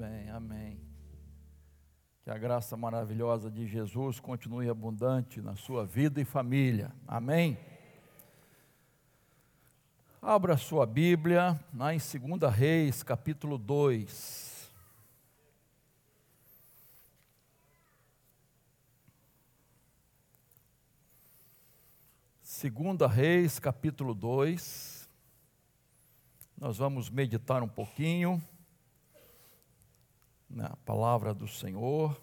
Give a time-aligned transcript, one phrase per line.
[0.00, 0.80] bem, amém.
[2.22, 7.58] Que a graça maravilhosa de Jesus continue abundante na sua vida e família, amém.
[10.22, 14.72] Abra sua Bíblia lá em 2 Reis, capítulo 2.
[22.42, 25.06] Segunda Reis, capítulo 2.
[26.56, 28.42] Nós vamos meditar um pouquinho
[30.50, 32.20] na palavra do Senhor.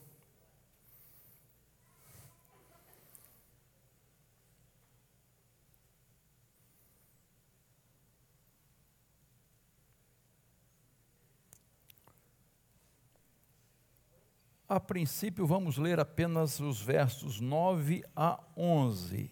[14.69, 19.31] A princípio, vamos ler apenas os versos 9 a 11.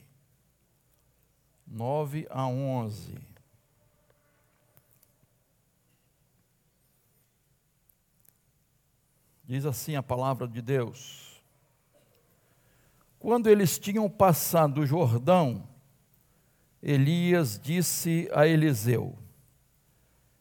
[1.68, 3.35] 9 a 11.
[9.48, 11.44] Diz assim a palavra de Deus.
[13.20, 15.68] Quando eles tinham passado o Jordão,
[16.82, 19.18] Elias disse a Eliseu: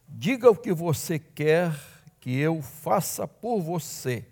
[0.08, 1.74] Diga o que você quer
[2.20, 4.26] que eu faça por você,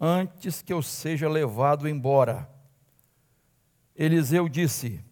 [0.00, 2.48] antes que eu seja levado embora.
[3.96, 5.04] Eliseu disse: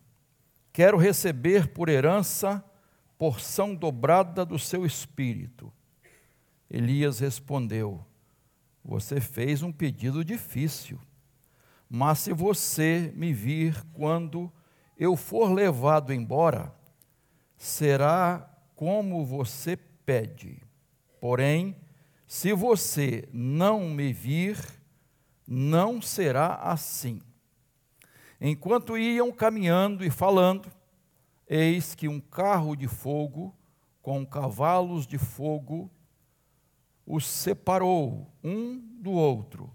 [0.73, 2.65] Quero receber por herança
[3.19, 5.73] porção dobrada do seu espírito.
[6.71, 8.05] Elias respondeu:
[8.87, 11.01] você fez um pedido difícil.
[11.91, 14.51] Mas se você me vir quando
[14.97, 16.73] eu for levado embora,
[17.57, 20.63] será como você pede.
[21.21, 21.77] Porém,
[22.29, 24.57] se você não me vir,
[25.47, 27.21] não será assim.
[28.41, 30.71] Enquanto iam caminhando e falando,
[31.49, 33.53] eis que um carro de fogo
[34.01, 35.91] com cavalos de fogo
[37.07, 39.73] os separou um do outro,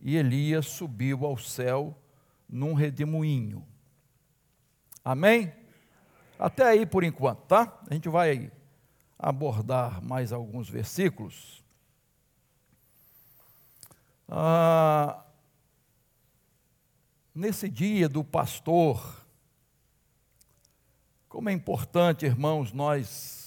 [0.00, 1.96] e Elias subiu ao céu
[2.48, 3.66] num redemoinho.
[5.04, 5.52] Amém?
[6.38, 7.80] Até aí por enquanto, tá?
[7.88, 8.50] A gente vai
[9.18, 11.64] abordar mais alguns versículos.
[14.28, 15.24] Ah,
[17.34, 19.24] nesse dia do pastor,
[21.28, 23.45] como é importante, irmãos, nós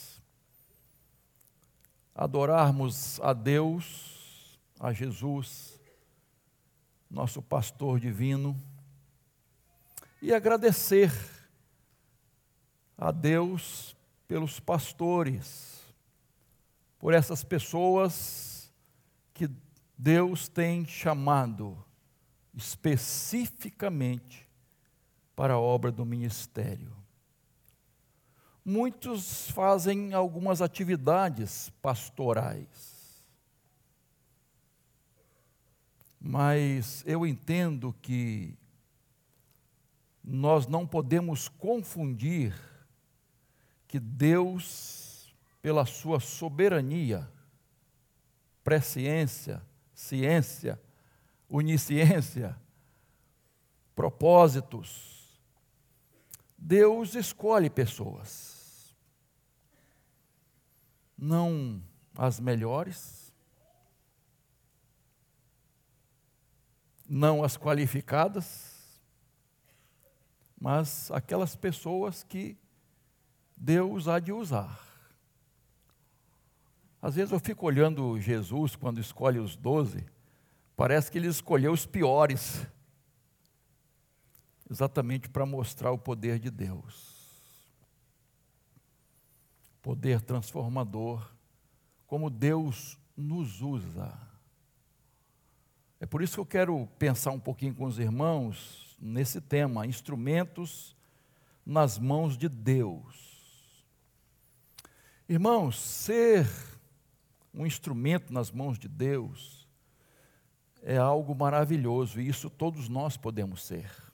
[2.20, 5.80] adorarmos a Deus, a Jesus,
[7.10, 8.62] nosso pastor divino,
[10.22, 11.14] e agradecer
[12.98, 13.96] a Deus
[14.28, 15.82] pelos pastores,
[17.00, 18.70] por essas pessoas
[19.34, 19.50] que
[19.98, 21.82] Deus tem chamado
[22.54, 24.46] especificamente
[25.38, 26.99] para a obra do ministério.
[28.64, 33.24] Muitos fazem algumas atividades pastorais.
[36.20, 38.58] Mas eu entendo que
[40.24, 42.54] nós não podemos confundir
[43.88, 47.28] que Deus, pela sua soberania,
[48.64, 49.62] presciência,
[49.96, 50.80] ciência,
[51.50, 52.56] onisciência,
[53.96, 55.09] propósitos,
[56.62, 58.60] Deus escolhe pessoas
[61.20, 61.82] não
[62.16, 63.34] as melhores,
[67.08, 68.78] não as qualificadas,
[70.60, 72.58] mas aquelas pessoas que
[73.56, 74.80] Deus há de usar.
[77.02, 80.06] Às vezes eu fico olhando Jesus quando escolhe os doze,
[80.76, 82.66] parece que ele escolheu os piores,
[84.70, 87.20] exatamente para mostrar o poder de Deus
[89.82, 91.32] poder transformador,
[92.06, 94.14] como Deus nos usa.
[96.00, 100.96] É por isso que eu quero pensar um pouquinho com os irmãos nesse tema, instrumentos
[101.66, 103.86] nas mãos de Deus.
[105.28, 106.48] Irmãos, ser
[107.54, 109.68] um instrumento nas mãos de Deus
[110.82, 114.09] é algo maravilhoso e isso todos nós podemos ser.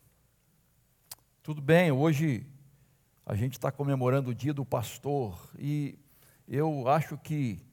[1.45, 2.43] Tudo bem, hoje
[3.23, 5.95] a gente está comemorando o dia do pastor e
[6.47, 7.63] eu acho que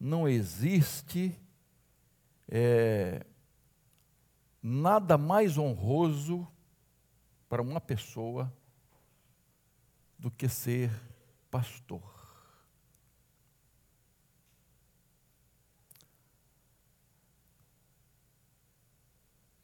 [0.00, 1.40] não existe
[2.48, 3.24] é,
[4.60, 6.44] nada mais honroso
[7.48, 8.52] para uma pessoa
[10.18, 10.90] do que ser
[11.52, 12.02] pastor.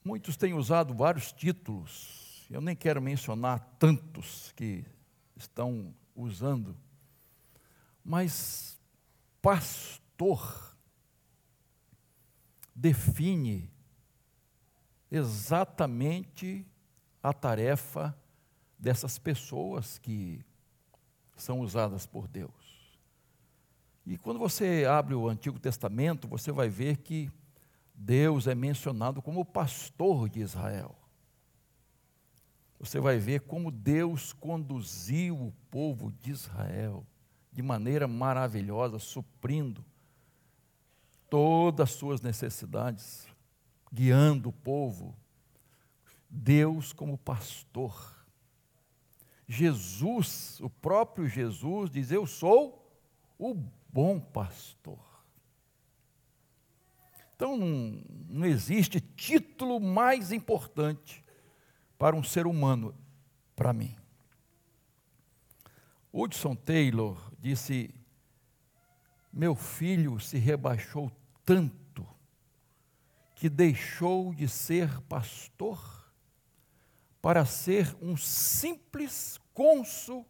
[0.04, 4.84] Muitos têm usado vários títulos, eu nem quero mencionar tantos que
[5.36, 6.76] estão usando.
[8.04, 8.78] Mas
[9.42, 10.76] pastor
[12.74, 13.70] define
[15.10, 16.66] exatamente
[17.22, 18.16] a tarefa
[18.78, 20.44] dessas pessoas que
[21.36, 22.66] são usadas por Deus.
[24.04, 27.30] E quando você abre o Antigo Testamento, você vai ver que
[27.92, 30.96] Deus é mencionado como pastor de Israel.
[32.78, 37.06] Você vai ver como Deus conduziu o povo de Israel
[37.50, 39.82] de maneira maravilhosa, suprindo
[41.30, 43.26] todas as suas necessidades,
[43.90, 45.16] guiando o povo.
[46.28, 48.14] Deus como pastor.
[49.48, 52.86] Jesus, o próprio Jesus, diz: Eu sou
[53.38, 53.54] o
[53.88, 54.98] bom pastor.
[57.34, 61.25] Então, não, não existe título mais importante
[61.98, 62.94] para um ser humano,
[63.54, 63.96] para mim.
[66.12, 67.94] Hudson Taylor disse:
[69.32, 71.10] Meu filho se rebaixou
[71.44, 72.06] tanto
[73.34, 76.10] que deixou de ser pastor
[77.20, 80.26] para ser um simples cônsul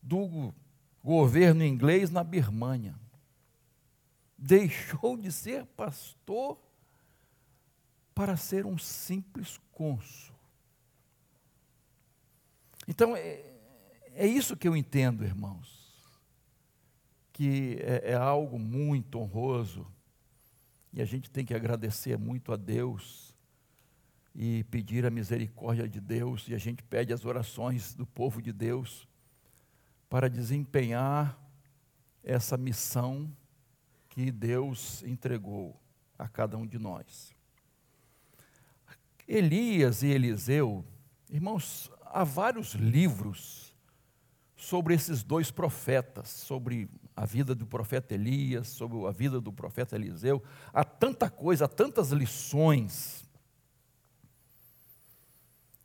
[0.00, 0.54] do
[1.02, 2.98] governo inglês na Birmânia.
[4.38, 6.58] Deixou de ser pastor
[8.14, 10.33] para ser um simples cônsul.
[12.86, 13.44] Então, é,
[14.14, 15.92] é isso que eu entendo, irmãos,
[17.32, 19.86] que é, é algo muito honroso
[20.92, 23.34] e a gente tem que agradecer muito a Deus
[24.32, 28.52] e pedir a misericórdia de Deus, e a gente pede as orações do povo de
[28.52, 29.08] Deus
[30.08, 31.36] para desempenhar
[32.22, 33.30] essa missão
[34.08, 35.76] que Deus entregou
[36.16, 37.34] a cada um de nós.
[39.26, 40.84] Elias e Eliseu,
[41.28, 43.74] irmãos, há vários livros
[44.56, 49.96] sobre esses dois profetas, sobre a vida do profeta Elias, sobre a vida do profeta
[49.96, 50.42] Eliseu.
[50.72, 53.24] Há tanta coisa, há tantas lições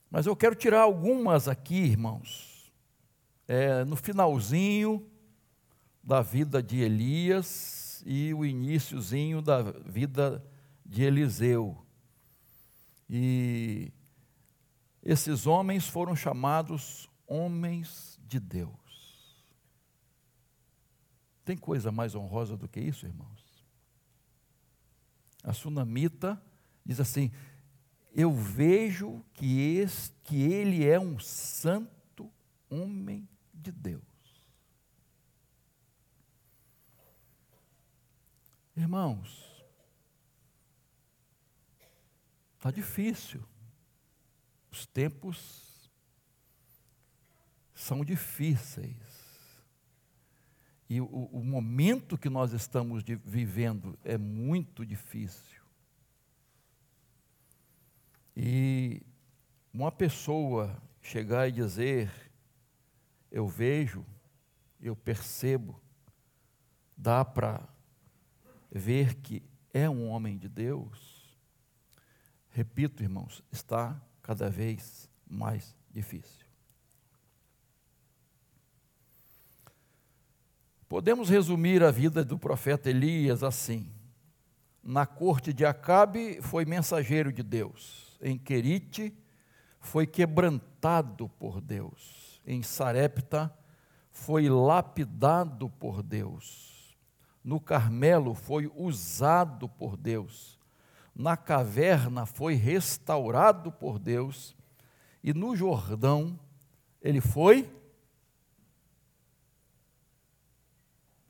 [0.10, 2.72] mas eu quero tirar algumas aqui, irmãos,
[3.48, 5.08] é, no finalzinho
[6.04, 10.44] da vida de Elias e o iníciozinho da vida
[10.84, 11.78] de Eliseu.
[13.08, 13.92] E
[15.04, 18.70] esses homens foram chamados homens de Deus.
[21.46, 23.66] Tem coisa mais honrosa do que isso, irmãos?
[25.44, 26.42] A sunamita
[26.86, 27.32] diz assim:
[28.14, 32.32] eu vejo que, esse, que ele é um santo
[32.70, 34.04] homem de Deus.
[38.76, 39.64] Irmãos,
[42.58, 43.44] está difícil.
[44.80, 45.92] Os tempos
[47.74, 48.96] são difíceis.
[50.90, 55.62] E o, o momento que nós estamos de, vivendo é muito difícil.
[58.34, 59.02] E
[59.74, 62.10] uma pessoa chegar e dizer,
[63.30, 64.06] eu vejo,
[64.80, 65.82] eu percebo,
[66.96, 67.68] dá para
[68.72, 69.44] ver que
[69.74, 71.38] é um homem de Deus,
[72.52, 76.46] repito, irmãos, está cada vez mais difícil.
[80.88, 83.92] Podemos resumir a vida do profeta Elias assim:
[84.84, 89.18] na corte de Acabe foi mensageiro de Deus em Querite,
[89.80, 92.40] foi quebrantado por Deus.
[92.46, 93.52] Em Sarepta,
[94.12, 96.96] foi lapidado por Deus.
[97.44, 100.59] No Carmelo, foi usado por Deus.
[101.20, 104.56] Na caverna, foi restaurado por Deus.
[105.22, 106.40] E no Jordão,
[107.02, 107.70] ele foi.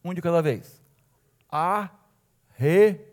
[0.03, 0.79] Um de cada vez.
[1.50, 3.03] Arre.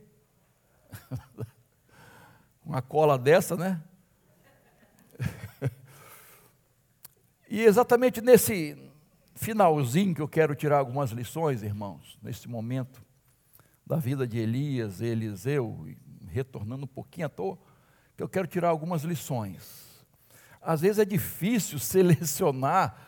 [2.62, 3.83] uma cola dessa, né?
[7.49, 8.76] e exatamente nesse
[9.35, 13.02] finalzinho que eu quero tirar algumas lições, irmãos, nesse momento
[13.87, 15.88] da vida de Elias Eliseu,
[16.37, 17.59] retornando um pouquinho à toa,
[18.16, 20.05] que eu quero tirar algumas lições.
[20.61, 23.07] Às vezes é difícil selecionar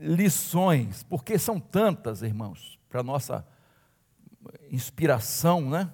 [0.00, 3.46] lições, porque são tantas, irmãos, para nossa
[4.70, 5.92] inspiração, né?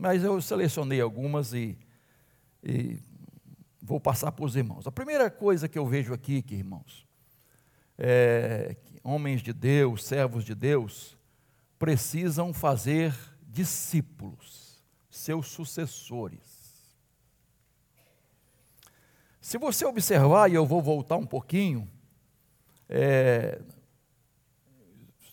[0.00, 1.78] Mas eu selecionei algumas e,
[2.62, 3.00] e
[3.80, 4.86] vou passar para os irmãos.
[4.86, 7.06] A primeira coisa que eu vejo aqui, que, irmãos,
[7.98, 11.16] é que homens de Deus, servos de Deus,
[11.78, 13.14] precisam fazer
[13.52, 14.61] discípulos,
[15.12, 16.40] seus sucessores.
[19.40, 21.88] Se você observar, e eu vou voltar um pouquinho,
[22.88, 23.60] é,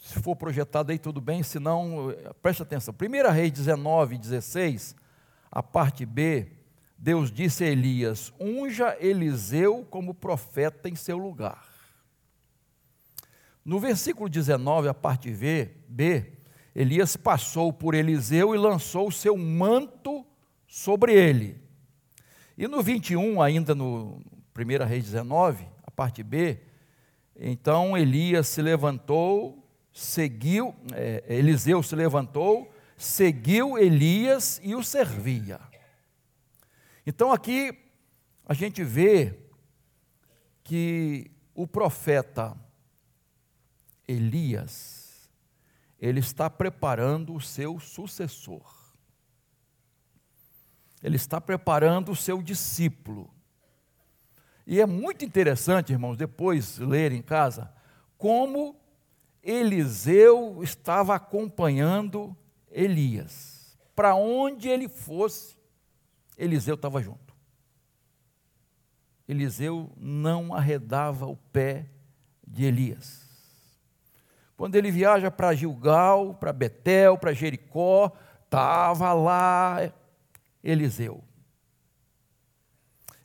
[0.01, 2.07] Se for projetado aí, tudo bem, se não,
[2.41, 2.93] preste atenção.
[2.93, 4.95] 1 Reis 19, 16,
[5.51, 6.51] a parte B,
[6.97, 11.69] Deus disse a Elias: unja Eliseu como profeta em seu lugar.
[13.63, 16.38] No versículo 19, a parte v, B,
[16.75, 20.25] Elias passou por Eliseu e lançou o seu manto
[20.67, 21.61] sobre ele.
[22.57, 24.21] E no 21, ainda no
[24.55, 26.59] 1 Reis 19, a parte B,
[27.35, 35.59] então Elias se levantou, seguiu, é, Eliseu se levantou, seguiu Elias e o servia.
[37.05, 37.77] Então aqui
[38.45, 39.39] a gente vê
[40.63, 42.55] que o profeta
[44.07, 44.98] Elias,
[45.99, 48.63] ele está preparando o seu sucessor.
[51.03, 53.33] Ele está preparando o seu discípulo.
[54.65, 57.73] E é muito interessante, irmãos, depois ler em casa,
[58.17, 58.79] como
[59.41, 62.35] Eliseu estava acompanhando
[62.69, 63.77] Elias.
[63.95, 65.57] Para onde ele fosse,
[66.37, 67.35] Eliseu estava junto.
[69.27, 71.85] Eliseu não arredava o pé
[72.45, 73.28] de Elias.
[74.59, 78.11] Quando ele viaja para Gilgal, para Betel, para Jericó,
[78.43, 79.89] estava lá
[80.61, 81.23] Eliseu.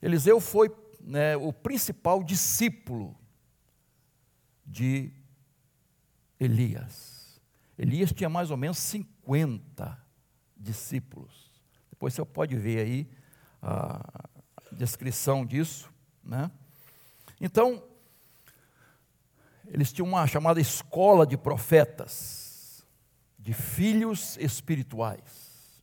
[0.01, 3.19] Eliseu foi né, o principal discípulo
[4.65, 5.13] de
[6.39, 7.43] Elias.
[7.77, 9.99] Elias tinha mais ou menos 50
[10.57, 11.51] discípulos.
[11.91, 13.11] Depois você pode ver aí
[13.61, 14.29] a
[14.71, 15.93] descrição disso.
[16.23, 16.49] Né?
[17.41, 17.83] Então,
[19.69, 22.85] eles tinham uma chamada escola de profetas,
[23.39, 25.83] de filhos espirituais.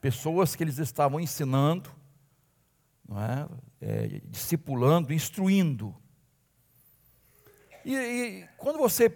[0.00, 1.90] Pessoas que eles estavam ensinando,
[3.10, 3.48] é?
[3.80, 5.94] É, discipulando, instruindo.
[7.84, 9.08] E, e, quando você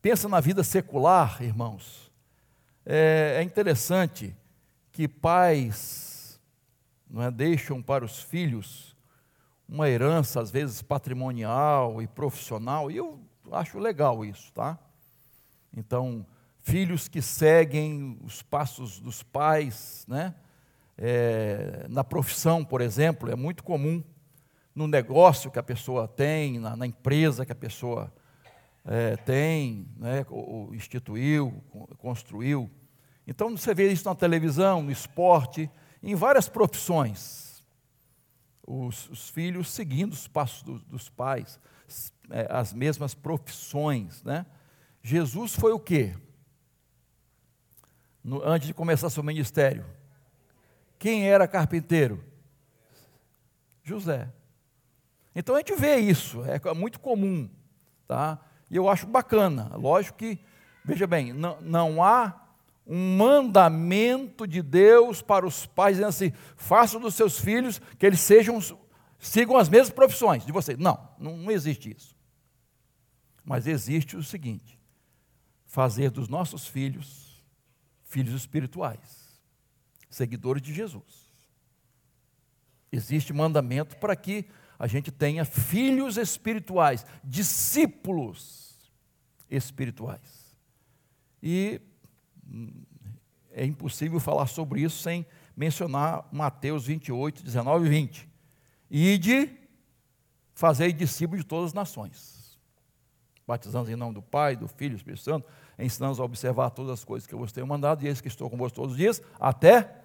[0.00, 2.10] pensa na vida secular, irmãos,
[2.86, 4.34] é, é interessante
[4.92, 6.40] que pais
[7.08, 8.96] não é, deixam para os filhos
[9.68, 13.20] uma herança, às vezes patrimonial e profissional, e eu
[13.52, 14.78] acho legal isso, tá?
[15.76, 16.24] Então,
[16.60, 20.34] filhos que seguem os passos dos pais, né?
[20.96, 24.02] É, na profissão, por exemplo, é muito comum
[24.74, 28.12] no negócio que a pessoa tem, na, na empresa que a pessoa
[28.84, 30.24] é, tem, né,
[30.72, 31.62] instituiu,
[31.98, 32.70] construiu.
[33.26, 35.70] Então você vê isso na televisão, no esporte,
[36.02, 37.47] em várias profissões
[38.68, 41.58] os, os filhos seguindo os passos do, dos pais,
[42.30, 44.22] é, as mesmas profissões.
[44.22, 44.44] Né?
[45.02, 46.14] Jesus foi o quê?
[48.22, 49.86] No, antes de começar seu ministério.
[50.98, 52.22] Quem era carpinteiro?
[53.82, 54.30] José.
[55.34, 57.48] Então a gente vê isso, é muito comum,
[58.06, 58.38] tá?
[58.70, 59.74] E eu acho bacana.
[59.76, 60.38] Lógico que,
[60.84, 62.47] veja bem, não, não há
[62.88, 68.20] um mandamento de Deus para os pais, dizendo assim: façam dos seus filhos que eles
[68.20, 68.58] sejam,
[69.18, 70.78] sigam as mesmas profissões de vocês.
[70.78, 72.16] Não, não, não existe isso.
[73.44, 74.80] Mas existe o seguinte:
[75.66, 77.28] fazer dos nossos filhos
[78.08, 79.38] filhos espirituais,
[80.08, 81.28] seguidores de Jesus.
[82.90, 84.46] Existe mandamento para que
[84.78, 88.90] a gente tenha filhos espirituais, discípulos
[89.50, 90.56] espirituais.
[91.42, 91.82] E
[93.50, 95.26] é impossível falar sobre isso sem
[95.56, 98.28] mencionar Mateus 28, 19 e 20.
[98.90, 99.50] E de
[100.54, 102.58] fazer discípulos de todas as nações,
[103.46, 106.92] batizando em nome do Pai, do Filho e do Espírito Santo, ensinando a observar todas
[106.92, 109.22] as coisas que eu vos tenho mandado, e eis que estou convosco todos os dias,
[109.38, 110.02] até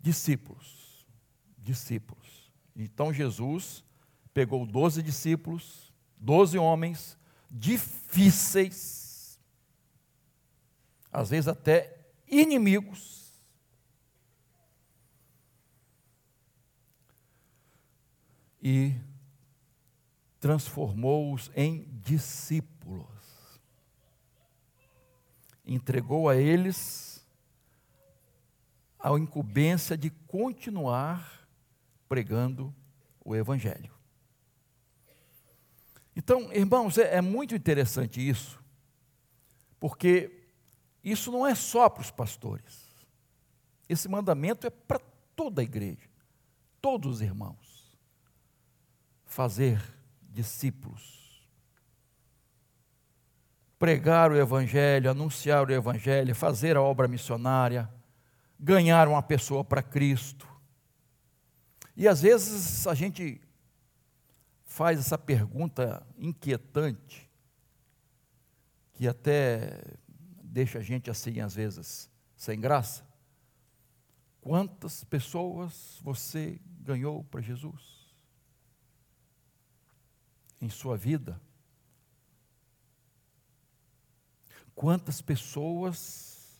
[0.00, 1.06] discípulos.
[1.58, 2.52] Discípulos.
[2.74, 3.84] Então Jesus
[4.32, 7.16] pegou doze discípulos, doze homens
[7.50, 9.05] difíceis,
[11.16, 11.96] às vezes até
[12.28, 13.32] inimigos,
[18.60, 18.94] e
[20.38, 23.08] transformou-os em discípulos.
[25.64, 27.26] Entregou a eles
[28.98, 31.48] a incumbência de continuar
[32.06, 32.74] pregando
[33.24, 33.94] o Evangelho.
[36.14, 38.62] Então, irmãos, é, é muito interessante isso,
[39.80, 40.35] porque
[41.06, 42.84] isso não é só para os pastores.
[43.88, 44.98] Esse mandamento é para
[45.36, 46.10] toda a igreja,
[46.80, 47.96] todos os irmãos.
[49.24, 49.80] Fazer
[50.20, 51.46] discípulos.
[53.78, 57.88] Pregar o Evangelho, anunciar o Evangelho, fazer a obra missionária,
[58.58, 60.48] ganhar uma pessoa para Cristo.
[61.96, 63.40] E às vezes a gente
[64.64, 67.30] faz essa pergunta inquietante:
[68.92, 69.80] que até
[70.56, 73.06] deixa a gente assim, às vezes, sem graça.
[74.40, 78.10] Quantas pessoas você ganhou para Jesus?
[80.58, 81.38] Em sua vida?
[84.74, 86.58] Quantas pessoas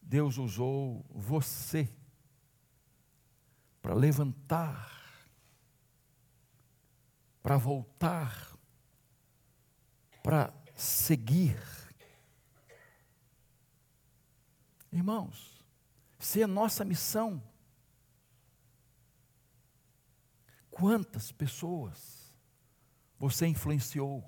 [0.00, 1.92] Deus usou você
[3.82, 5.28] para levantar,
[7.42, 8.56] para voltar,
[10.22, 11.75] para seguir?
[14.96, 15.62] Irmãos,
[16.18, 17.42] se é nossa missão,
[20.70, 22.34] quantas pessoas
[23.18, 24.24] você influenciou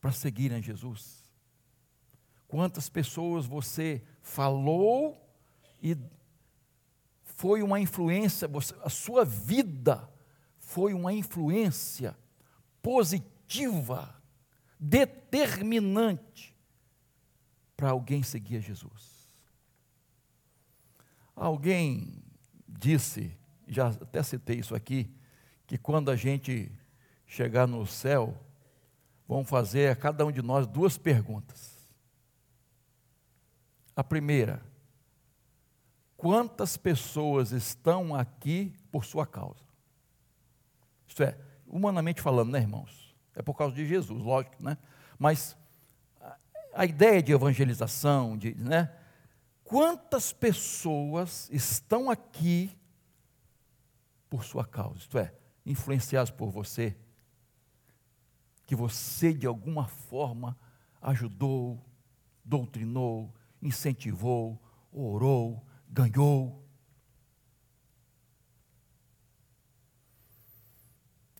[0.00, 1.30] para seguirem Jesus?
[2.48, 5.22] Quantas pessoas você falou
[5.82, 5.94] e
[7.22, 8.48] foi uma influência,
[8.82, 10.10] a sua vida
[10.58, 12.16] foi uma influência
[12.80, 14.18] positiva,
[14.78, 16.49] determinante
[17.80, 19.26] para alguém seguir a Jesus.
[21.34, 22.22] Alguém
[22.68, 23.34] disse,
[23.66, 25.10] já até citei isso aqui,
[25.66, 26.70] que quando a gente
[27.26, 28.38] chegar no céu,
[29.26, 31.88] vão fazer a cada um de nós duas perguntas.
[33.96, 34.62] A primeira,
[36.18, 39.64] quantas pessoas estão aqui por sua causa?
[41.08, 43.16] Isto é, humanamente falando, né, irmãos?
[43.34, 44.76] É por causa de Jesus, lógico, né?
[45.18, 45.56] Mas
[46.80, 48.90] a ideia de evangelização, de, né?
[49.62, 52.74] Quantas pessoas estão aqui
[54.30, 55.30] por sua causa, isto é,
[55.66, 56.96] influenciadas por você,
[58.64, 60.58] que você de alguma forma
[61.02, 61.84] ajudou,
[62.42, 64.58] doutrinou, incentivou,
[64.90, 66.64] orou, ganhou.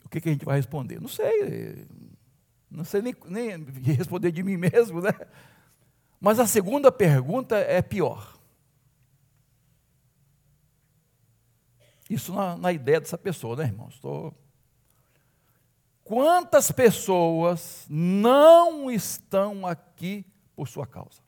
[0.05, 1.01] O que, que a gente vai responder?
[1.01, 1.89] Não sei,
[2.71, 5.11] não sei nem, nem responder de mim mesmo, né?
[6.21, 8.39] Mas a segunda pergunta é pior.
[12.09, 14.01] Isso na, na ideia dessa pessoa, né, irmãos?
[16.05, 21.23] Quantas pessoas não estão aqui por sua causa?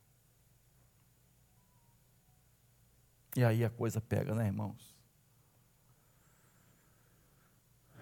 [3.37, 4.95] E aí a coisa pega, né, irmãos?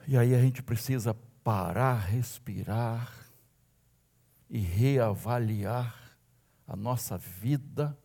[0.09, 3.30] E aí a gente precisa parar, respirar
[4.51, 6.19] e reavaliar
[6.67, 7.97] a nossa vida,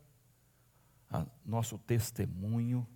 [1.10, 2.88] a nosso testemunho.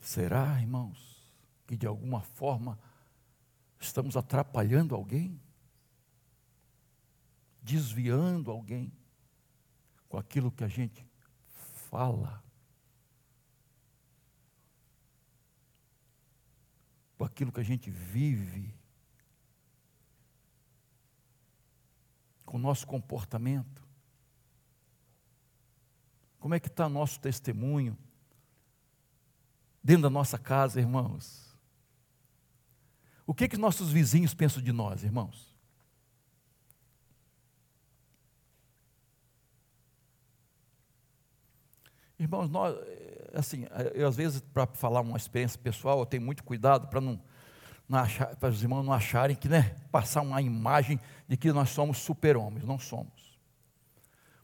[0.00, 1.24] Será, irmãos,
[1.68, 2.76] que de alguma forma
[3.78, 5.40] estamos atrapalhando alguém?
[7.62, 8.92] Desviando alguém
[10.08, 11.06] com aquilo que a gente
[11.88, 12.42] fala?
[17.16, 18.79] Com aquilo que a gente vive?
[22.50, 23.80] Com o nosso comportamento?
[26.40, 27.96] Como é que está nosso testemunho?
[29.80, 31.56] Dentro da nossa casa, irmãos.
[33.24, 35.56] O que que nossos vizinhos pensam de nós, irmãos?
[42.18, 42.76] Irmãos, nós,
[43.32, 47.22] assim, eu às vezes, para falar uma experiência pessoal, eu tenho muito cuidado para não
[48.38, 52.64] para os irmãos não acharem que, né, passar uma imagem de que nós somos super-homens,
[52.64, 53.38] não somos.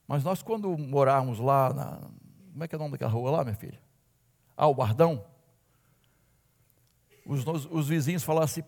[0.07, 1.97] Mas nós, quando morávamos lá, na,
[2.53, 3.83] como é que é o nome daquela rua lá, minha filha?
[4.57, 5.27] Ah, o Bardão.
[7.27, 8.63] Os, os vizinhos falavam assim: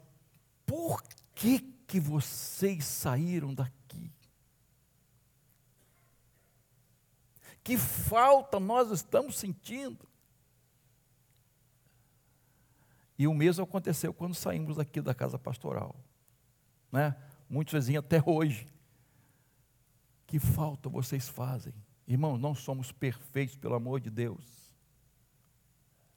[0.67, 1.01] por
[1.33, 4.13] que, que vocês saíram daqui?
[7.63, 10.09] Que falta nós estamos sentindo.
[13.17, 15.95] E o mesmo aconteceu quando saímos daqui da casa pastoral.
[16.91, 17.15] Né?
[17.49, 18.67] Muitos vizinhos até hoje.
[20.27, 21.73] Que falta vocês fazem?
[22.07, 24.45] Irmãos, não somos perfeitos, pelo amor de Deus.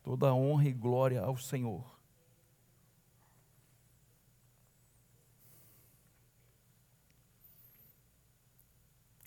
[0.03, 1.85] Toda honra e glória ao Senhor.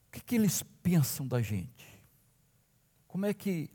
[0.08, 1.86] O que, que eles pensam da gente?
[3.06, 3.70] Como é que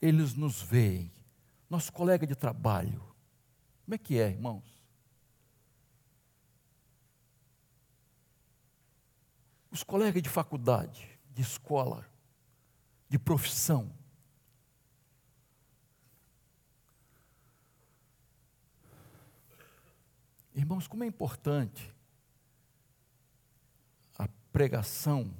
[0.00, 1.12] eles nos veem?
[1.68, 3.02] Nosso colega de trabalho,
[3.84, 4.75] como é que é, irmãos?
[9.76, 12.08] Os colegas de faculdade, de escola,
[13.10, 13.92] de profissão.
[20.54, 21.94] Irmãos, como é importante
[24.18, 25.30] a pregação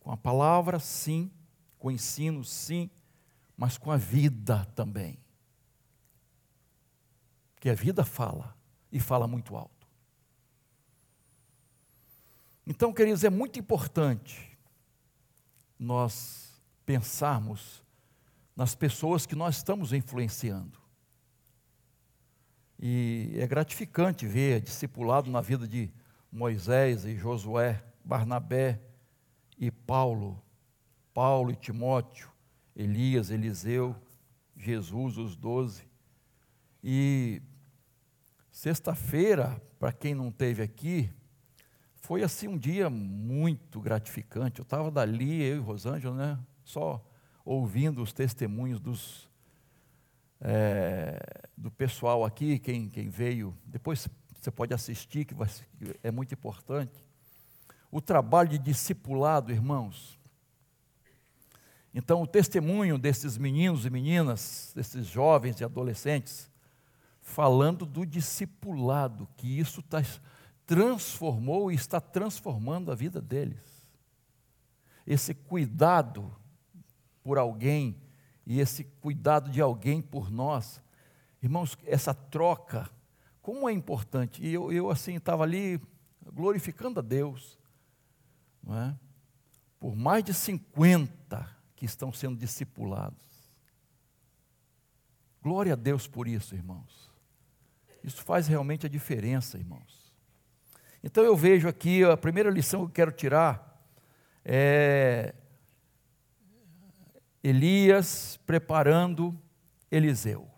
[0.00, 1.30] com a palavra, sim,
[1.78, 2.88] com o ensino, sim,
[3.54, 5.18] mas com a vida também.
[7.54, 8.56] Porque a vida fala,
[8.90, 9.75] e fala muito alto.
[12.66, 14.58] Então, queridos, é muito importante
[15.78, 17.84] nós pensarmos
[18.56, 20.80] nas pessoas que nós estamos influenciando.
[22.78, 25.92] E é gratificante ver discipulado na vida de
[26.30, 28.80] Moisés e Josué, Barnabé
[29.56, 30.42] e Paulo,
[31.14, 32.30] Paulo e Timóteo,
[32.74, 33.96] Elias, Eliseu,
[34.56, 35.88] Jesus, os doze.
[36.82, 37.40] E
[38.50, 41.10] sexta-feira, para quem não teve aqui,
[42.06, 44.60] foi assim um dia muito gratificante.
[44.60, 47.04] Eu estava dali, eu e Rosângela, né, só
[47.44, 49.28] ouvindo os testemunhos dos,
[50.40, 51.18] é,
[51.56, 53.52] do pessoal aqui, quem, quem veio.
[53.66, 55.48] Depois você pode assistir, que vai,
[56.00, 57.04] é muito importante.
[57.90, 60.16] O trabalho de discipulado, irmãos.
[61.92, 66.48] Então, o testemunho desses meninos e meninas, desses jovens e adolescentes,
[67.20, 70.00] falando do discipulado, que isso está
[70.66, 73.88] transformou e está transformando a vida deles.
[75.06, 76.34] Esse cuidado
[77.22, 77.96] por alguém
[78.44, 80.82] e esse cuidado de alguém por nós,
[81.42, 82.90] irmãos, essa troca,
[83.40, 84.42] como é importante.
[84.42, 85.80] E eu, eu assim, estava ali
[86.32, 87.58] glorificando a Deus,
[88.62, 88.96] não é?
[89.78, 93.16] por mais de 50 que estão sendo discipulados.
[95.40, 97.08] Glória a Deus por isso, irmãos.
[98.02, 99.95] Isso faz realmente a diferença, irmãos.
[101.06, 103.80] Então eu vejo aqui, a primeira lição que eu quero tirar
[104.44, 105.36] é
[107.44, 109.40] Elias preparando
[109.88, 110.50] Eliseu.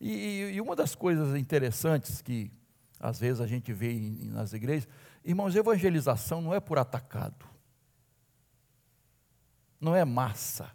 [0.00, 2.50] E, e, uma das coisas interessantes que
[2.98, 4.88] às vezes a gente vê nas igrejas,
[5.22, 7.44] irmãos, evangelização não é por atacado,
[9.78, 10.72] não é massa,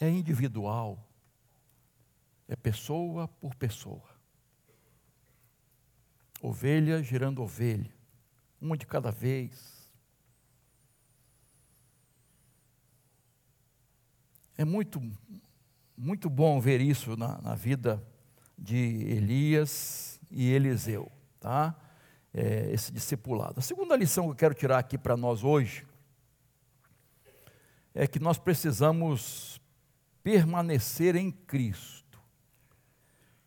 [0.00, 1.04] é individual,
[2.46, 4.09] é pessoa por pessoa
[6.40, 7.92] ovelha gerando ovelha,
[8.60, 9.90] uma de cada vez.
[14.56, 15.00] É muito,
[15.96, 18.02] muito bom ver isso na, na vida
[18.58, 21.74] de Elias e Eliseu, tá?
[22.32, 23.58] É, esse discipulado.
[23.58, 25.86] A segunda lição que eu quero tirar aqui para nós hoje
[27.94, 29.60] é que nós precisamos
[30.22, 32.20] permanecer em Cristo.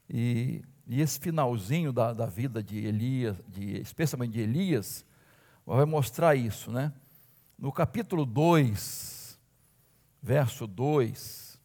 [0.09, 5.05] E e esse finalzinho da, da vida de Elias, de, especialmente de Elias,
[5.65, 6.91] vai mostrar isso, né?
[7.57, 9.39] No capítulo 2,
[10.21, 11.59] verso 2,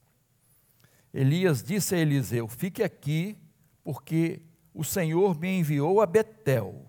[1.12, 3.37] Elias disse a Eliseu: Fique aqui,
[3.83, 4.40] porque
[4.72, 6.87] o Senhor me enviou a Betel.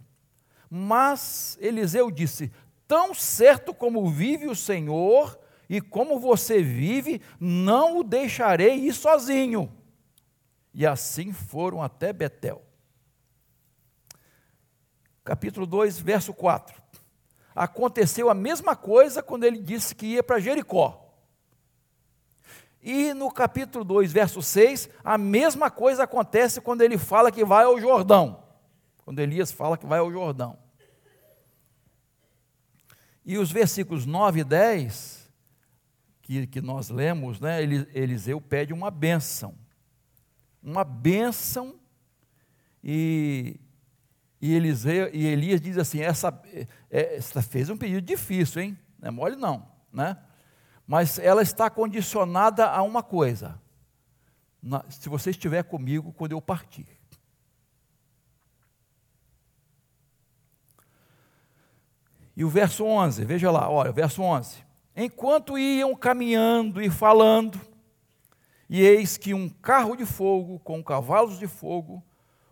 [0.69, 2.51] Mas Eliseu disse:
[2.87, 9.71] Tão certo como vive o Senhor e como você vive, não o deixarei ir sozinho.
[10.73, 12.63] E assim foram até Betel.
[15.23, 16.81] Capítulo 2, verso 4.
[17.55, 21.05] Aconteceu a mesma coisa quando ele disse que ia para Jericó.
[22.81, 27.65] E no capítulo 2, verso 6, a mesma coisa acontece quando ele fala que vai
[27.65, 28.43] ao Jordão.
[29.03, 30.57] Quando Elias fala que vai ao Jordão.
[33.25, 35.29] E os versículos 9 e 10,
[36.21, 39.55] que, que nós lemos, né, Eliseu pede uma bênção
[40.61, 41.79] uma bênção,
[42.83, 43.59] e,
[44.41, 46.41] e, Eliseu, e Elias diz assim: essa,
[46.89, 48.77] é, essa fez um pedido difícil, hein?
[48.99, 50.17] Não é mole, não, né?
[50.85, 53.61] Mas ela está condicionada a uma coisa:
[54.61, 56.87] na, se você estiver comigo quando eu partir.
[62.35, 64.63] E o verso 11, veja lá, olha, o verso 11.
[64.95, 67.59] Enquanto iam caminhando e falando,
[68.69, 72.03] e eis que um carro de fogo com cavalos de fogo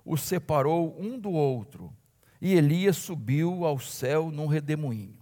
[0.03, 1.93] os separou um do outro,
[2.41, 5.19] e Elias subiu ao céu num redemoinho.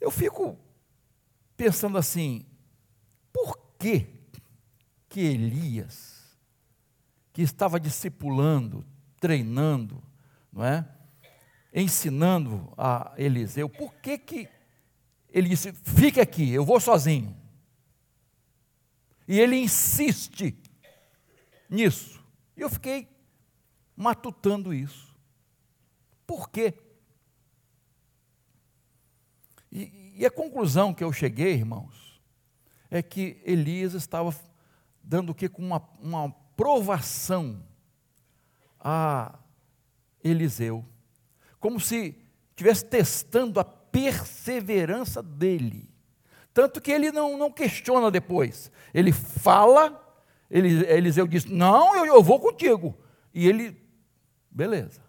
[0.00, 0.58] Eu fico
[1.56, 2.44] pensando assim,
[3.32, 4.06] por que
[5.08, 6.36] que Elias,
[7.32, 8.84] que estava discipulando,
[9.20, 10.02] treinando,
[10.52, 10.88] não é?
[11.72, 14.48] ensinando a Eliseu, por que que
[15.30, 17.34] ele disse, fique aqui, eu vou sozinho.
[19.26, 20.56] E ele insiste
[21.68, 22.22] nisso.
[22.56, 23.08] E eu fiquei
[23.96, 25.14] matutando isso.
[26.26, 26.74] Por quê?
[29.70, 32.20] E, e, a conclusão que eu cheguei, irmãos,
[32.90, 34.34] é que Elias estava
[35.02, 35.48] dando o que?
[35.48, 37.66] Com uma, uma provação
[38.78, 39.38] a
[40.22, 40.84] Eliseu.
[41.58, 42.16] Como se
[42.50, 45.91] estivesse testando a perseverança dele.
[46.52, 48.70] Tanto que ele não, não questiona depois.
[48.92, 49.98] Ele fala,
[50.50, 52.96] Eliseu disse: Não, eu, eu vou contigo.
[53.32, 53.80] E ele,
[54.50, 55.00] beleza.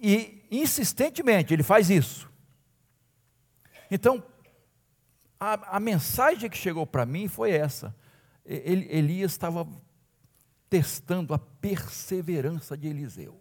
[0.00, 2.30] E insistentemente ele faz isso.
[3.90, 4.22] Então,
[5.38, 7.94] a, a mensagem que chegou para mim foi essa.
[8.44, 9.66] Ele, Elias estava
[10.70, 13.40] testando a perseverança de Eliseu.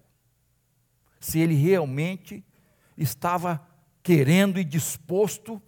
[1.20, 2.44] Se ele realmente
[2.98, 3.66] estava
[4.02, 5.62] querendo e disposto a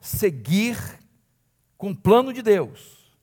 [0.00, 0.76] seguir
[1.76, 3.16] com o plano de Deus,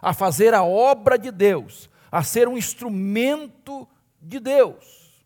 [0.00, 3.88] a fazer a obra de Deus, a ser um instrumento
[4.20, 5.24] de Deus.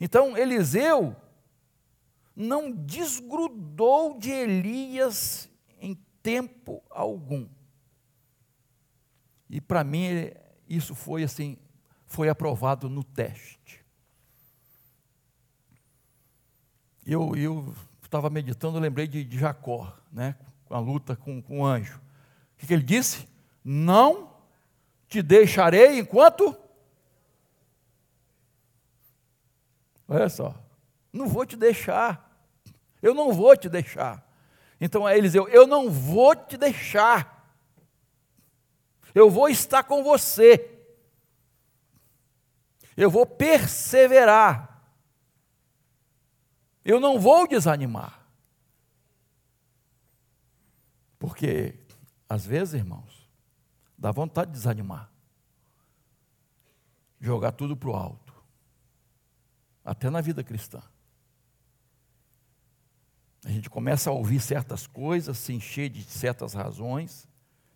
[0.00, 1.16] Então, Eliseu
[2.34, 5.48] não desgrudou de Elias
[5.80, 7.48] em tempo algum.
[9.48, 10.32] E para mim
[10.68, 11.56] isso foi assim,
[12.06, 13.84] foi aprovado no teste.
[17.06, 17.74] Eu eu
[18.14, 21.96] estava meditando, lembrei de, de, Jacó, né, com a luta com, com o anjo.
[21.96, 23.28] O que, que ele disse?
[23.64, 24.32] Não
[25.08, 26.56] te deixarei enquanto.
[30.06, 30.54] Olha só,
[31.12, 32.30] não vou te deixar.
[33.02, 34.24] Eu não vou te deixar.
[34.80, 37.52] Então é Eliseu, eu não vou te deixar.
[39.12, 40.70] Eu vou estar com você.
[42.96, 44.73] Eu vou perseverar.
[46.84, 48.20] Eu não vou desanimar.
[51.18, 51.78] Porque,
[52.28, 53.28] às vezes, irmãos,
[53.96, 55.10] dá vontade de desanimar.
[57.18, 58.34] Jogar tudo para o alto.
[59.84, 60.82] Até na vida cristã.
[63.44, 67.28] A gente começa a ouvir certas coisas, se encher de certas razões,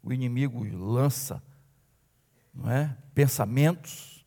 [0.02, 1.42] o inimigo lança
[2.58, 4.26] não é, pensamentos,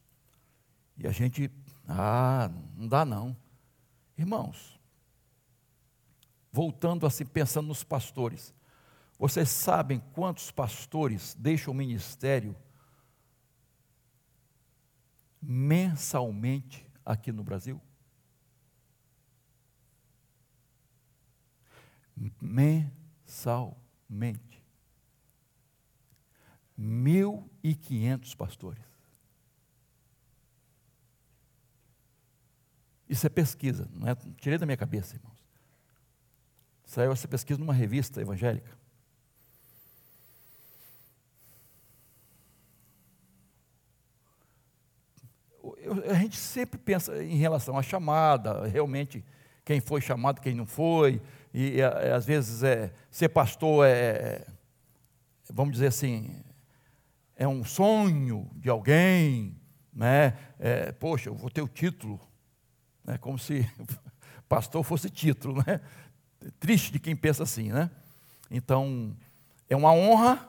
[0.97, 1.51] e a gente,
[1.87, 3.35] ah, não dá não.
[4.21, 4.79] Irmãos,
[6.51, 8.53] voltando assim, pensando nos pastores,
[9.17, 12.55] vocês sabem quantos pastores deixam o ministério
[15.41, 17.81] mensalmente aqui no Brasil?
[22.39, 23.75] Mensalmente.
[26.79, 28.90] 1.500 pastores.
[33.11, 34.15] Isso é pesquisa, não é?
[34.37, 35.37] Tirei da minha cabeça, irmãos.
[36.85, 38.71] Saiu essa pesquisa numa revista evangélica.
[45.79, 49.25] Eu, a gente sempre pensa em relação à chamada, realmente
[49.65, 51.21] quem foi chamado, quem não foi,
[51.53, 54.47] e, e às vezes é, ser pastor é,
[55.49, 56.41] vamos dizer assim,
[57.35, 59.53] é um sonho de alguém,
[59.93, 60.37] né?
[60.57, 62.17] É, poxa, eu vou ter o título,
[63.03, 63.17] né?
[63.17, 63.69] como se
[64.47, 65.81] pastor fosse título, né?
[66.59, 67.89] Triste de quem pensa assim, né?
[68.49, 69.15] Então,
[69.69, 70.47] é uma honra,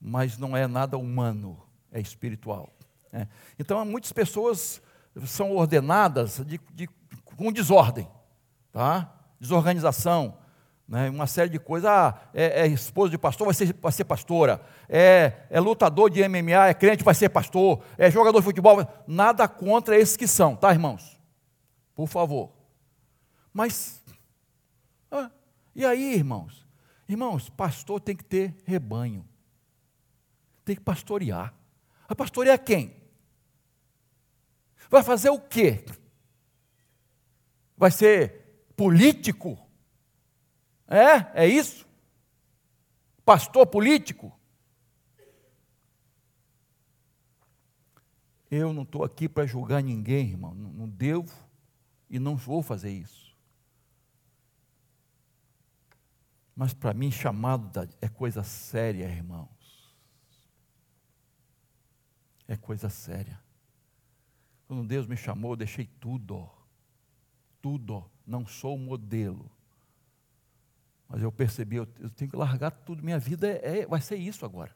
[0.00, 2.70] mas não é nada humano, é espiritual.
[3.12, 3.28] Né?
[3.58, 4.82] Então, muitas pessoas
[5.24, 6.88] são ordenadas de, de,
[7.24, 8.08] com desordem,
[8.72, 9.14] tá?
[9.40, 10.36] desorganização,
[10.86, 11.88] né, uma série de coisas.
[11.88, 14.60] Ah, é, é esposo de pastor, vai ser, vai ser pastora.
[14.88, 17.82] É, é, lutador de MMA, é crente, vai ser pastor.
[17.96, 18.86] É jogador de futebol.
[19.06, 21.13] Nada contra esses que são, tá, irmãos?
[21.94, 22.52] Por favor.
[23.52, 24.02] Mas,
[25.10, 25.30] ah,
[25.74, 26.66] e aí, irmãos?
[27.08, 29.26] Irmãos, pastor tem que ter rebanho.
[30.64, 31.54] Tem que pastorear.
[32.08, 32.96] Vai pastorear quem?
[34.90, 35.84] Vai fazer o quê?
[37.76, 39.58] Vai ser político?
[40.86, 41.44] É?
[41.44, 41.86] É isso?
[43.24, 44.32] Pastor político?
[48.50, 50.54] Eu não estou aqui para julgar ninguém, irmão.
[50.54, 51.43] Não, não devo
[52.14, 53.36] e não vou fazer isso.
[56.54, 59.92] Mas para mim, chamado é coisa séria, irmãos.
[62.46, 63.42] É coisa séria.
[64.68, 66.48] Quando Deus me chamou, eu deixei tudo.
[67.60, 68.08] Tudo.
[68.24, 69.50] Não sou modelo.
[71.08, 73.02] Mas eu percebi, eu, tenho que largar tudo.
[73.02, 74.72] Minha vida é, é, vai ser isso agora.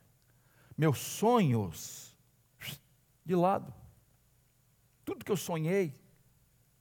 [0.77, 2.19] Meus sonhos,
[3.25, 3.73] de lado.
[5.05, 6.08] Tudo que eu sonhei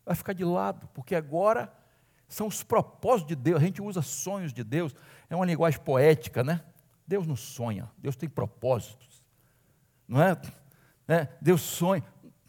[0.08, 1.72] vai ficar de lado, porque agora
[2.28, 3.62] são os propósitos de Deus.
[3.62, 4.96] A gente usa sonhos de Deus,
[5.30, 6.64] é uma linguagem poética, né?
[7.06, 9.24] Deus não sonha, Deus tem propósitos,
[10.08, 10.42] não é?
[11.08, 11.28] é?
[11.42, 12.04] Deus sonha.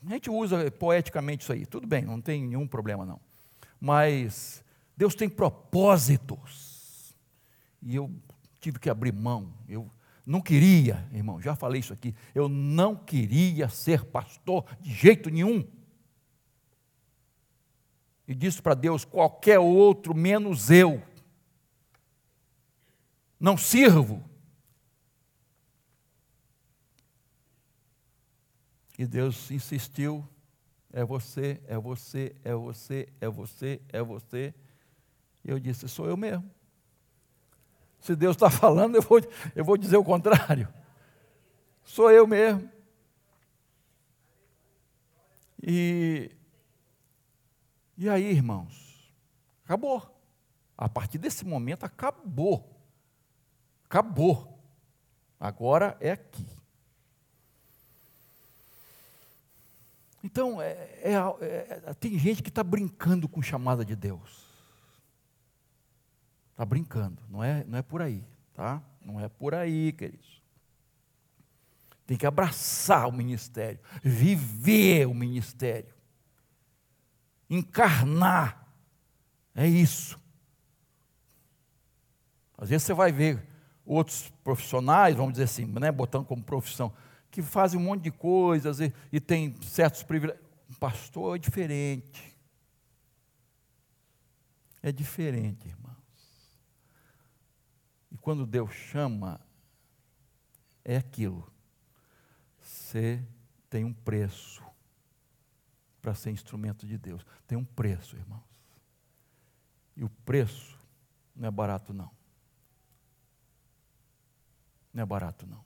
[0.07, 3.21] A gente usa poeticamente isso aí, tudo bem, não tem nenhum problema não.
[3.81, 4.65] Mas
[4.97, 7.17] Deus tem propósitos.
[7.83, 8.11] E eu
[8.61, 9.53] tive que abrir mão.
[9.69, 9.89] Eu
[10.27, 15.65] não queria, irmão, já falei isso aqui, eu não queria ser pastor de jeito nenhum
[18.29, 21.03] e disse para Deus: qualquer outro menos eu.
[23.41, 24.23] Não sirvo.
[28.99, 30.29] E Deus insistiu:
[30.93, 34.55] é você, é você, é você, é você, é você.
[35.43, 36.49] E eu disse: sou eu mesmo.
[37.99, 39.21] Se Deus está falando, eu vou,
[39.57, 40.69] eu vou dizer o contrário.
[41.83, 42.71] Sou eu mesmo.
[45.63, 46.31] E
[47.99, 49.13] e aí, irmãos,
[49.65, 50.17] acabou.
[50.77, 52.81] A partir desse momento, acabou.
[53.85, 54.57] Acabou.
[55.41, 56.47] Agora é aqui.
[60.23, 60.71] Então, é,
[61.03, 61.13] é,
[61.87, 64.47] é, tem gente que está brincando com chamada de Deus.
[66.53, 68.83] Está brincando, não é, não é por aí, tá?
[69.05, 70.43] Não é por aí, queridos.
[72.07, 75.95] Tem que abraçar o ministério, viver o ministério,
[77.49, 78.67] encarnar.
[79.55, 80.19] É isso.
[82.57, 83.47] Às vezes você vai ver
[83.85, 86.93] outros profissionais, vamos dizer assim, né, botando como profissão,
[87.31, 90.45] que fazem um monte de coisas e, e tem certos privilégios.
[90.71, 92.37] Um pastor é diferente.
[94.83, 95.97] É diferente, irmãos.
[98.11, 99.41] E quando Deus chama,
[100.85, 101.51] é aquilo.
[102.61, 103.23] Você
[103.69, 104.63] tem um preço
[106.09, 107.23] para ser instrumento de Deus.
[107.47, 108.43] Tem um preço, irmãos.
[109.95, 110.81] E o preço
[111.37, 112.11] não é barato, não.
[114.91, 115.63] Não é barato, não.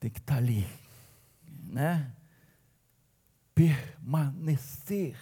[0.00, 0.66] Tem que estar ali,
[1.46, 2.12] né?
[3.54, 5.16] Permanecer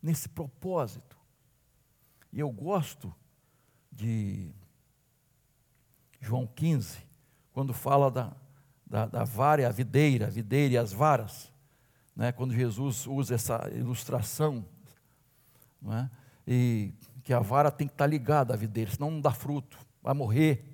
[0.00, 1.18] nesse propósito.
[2.32, 3.12] E eu gosto
[3.90, 4.54] de
[6.20, 7.04] João 15,
[7.52, 8.36] quando fala da,
[8.90, 11.52] da, da vara e a videira, a videira e as varas,
[12.16, 12.32] né?
[12.32, 14.66] quando Jesus usa essa ilustração,
[15.88, 16.10] é?
[16.44, 20.12] e que a vara tem que estar ligada à videira, senão não dá fruto, vai
[20.12, 20.64] morrer.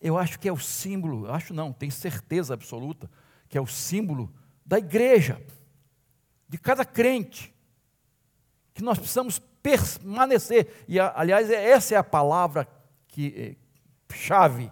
[0.00, 3.08] Eu acho que é o símbolo, acho não, tenho certeza absoluta,
[3.48, 4.34] que é o símbolo
[4.66, 5.40] da igreja,
[6.48, 7.54] de cada crente,
[8.74, 10.84] que nós precisamos permanecer.
[10.88, 12.68] E, aliás, é, essa é a palavra
[13.06, 13.63] que, é,
[14.12, 14.70] chave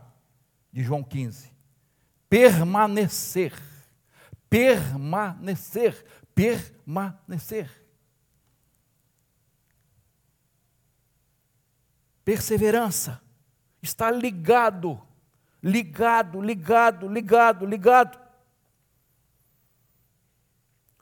[0.72, 1.52] de João 15:
[2.28, 3.52] permanecer.
[4.48, 7.70] Permanecer, permanecer.
[12.22, 13.20] Perseverança,
[13.80, 15.00] está ligado
[15.62, 18.18] ligado, ligado, ligado, ligado.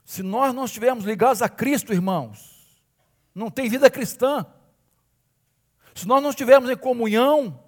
[0.05, 2.79] Se nós não estivermos ligados a Cristo, irmãos,
[3.33, 4.45] não tem vida cristã.
[5.95, 7.63] Se nós não estivermos em comunhão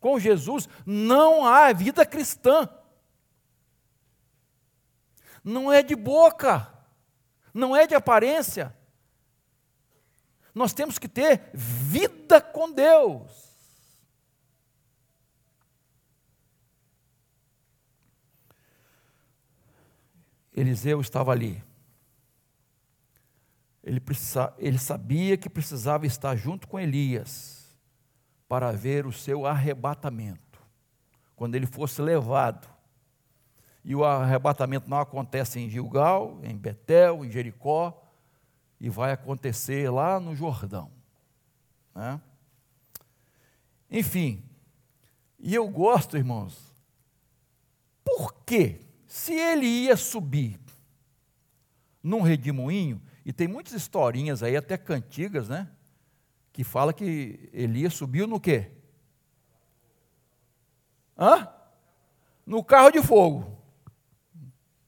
[0.00, 2.68] com Jesus, não há vida cristã.
[5.42, 6.72] Não é de boca,
[7.52, 8.76] não é de aparência.
[10.54, 13.48] Nós temos que ter vida com Deus.
[20.52, 21.62] Eliseu estava ali.
[23.82, 27.57] Ele, precisa, ele sabia que precisava estar junto com Elias
[28.48, 30.58] para ver o seu arrebatamento,
[31.36, 32.66] quando ele fosse levado.
[33.84, 38.02] E o arrebatamento não acontece em Gilgal, em Betel, em Jericó,
[38.80, 40.90] e vai acontecer lá no Jordão.
[41.94, 42.20] Né?
[43.90, 44.42] Enfim,
[45.38, 46.74] e eu gosto, irmãos,
[48.04, 48.80] por quê?
[49.06, 50.58] Se ele ia subir
[52.02, 55.68] num redemoinho, e tem muitas historinhas aí, até cantigas, né?
[56.58, 58.72] Que fala que Elias subiu no quê?
[61.16, 61.48] Hã?
[62.44, 63.62] No carro de fogo.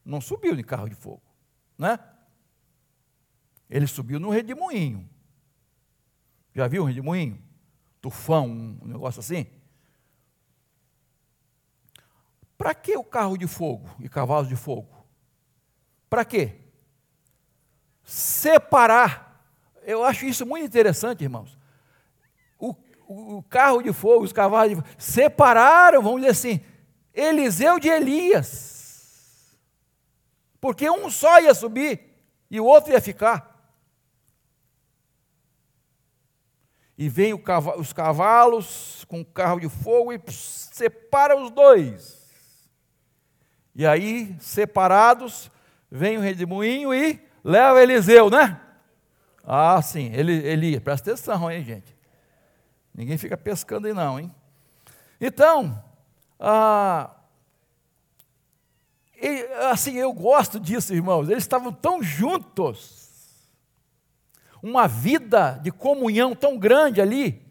[0.05, 1.23] Não subiu em carro de fogo,
[1.79, 1.97] né?
[3.69, 5.09] Ele subiu no redemoinho.
[6.53, 7.41] Já viu um redemoinho?
[8.01, 9.47] Tufão, um negócio assim?
[12.59, 15.07] Para que o carro de fogo e cavalos de fogo?
[16.09, 16.63] Para quê?
[18.03, 19.49] Separar.
[19.85, 21.60] Eu acho isso muito interessante, irmãos.
[23.13, 26.61] O, carro de fogo, os cavalos de fogo, separaram, vamos dizer assim,
[27.13, 29.59] Eliseu de Elias.
[30.61, 32.01] Porque um só ia subir
[32.49, 33.51] e o outro ia ficar.
[36.97, 37.35] E vem
[37.77, 42.31] os cavalos com o carro de fogo e separa os dois.
[43.75, 45.51] E aí, separados,
[45.91, 48.61] vem o redemoinho e leva Eliseu, né?
[49.43, 52.00] Ah, sim, ele, Elias, presta atenção, hein, gente?
[53.01, 54.31] Ninguém fica pescando aí, não, hein?
[55.19, 55.83] Então,
[56.39, 57.17] ah,
[59.17, 63.49] e, assim, eu gosto disso, irmãos, eles estavam tão juntos,
[64.63, 67.43] uma vida de comunhão tão grande ali,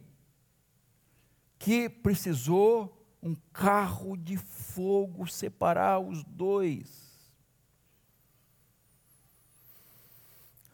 [1.58, 7.10] que precisou um carro de fogo separar os dois.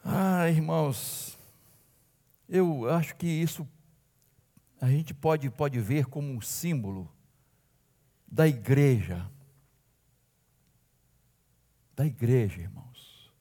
[0.04, 1.40] Ah, irmãos,
[2.50, 3.66] eu acho que isso
[4.86, 7.12] a gente pode, pode ver como um símbolo
[8.28, 9.28] da igreja.
[11.96, 13.34] Da igreja, irmãos.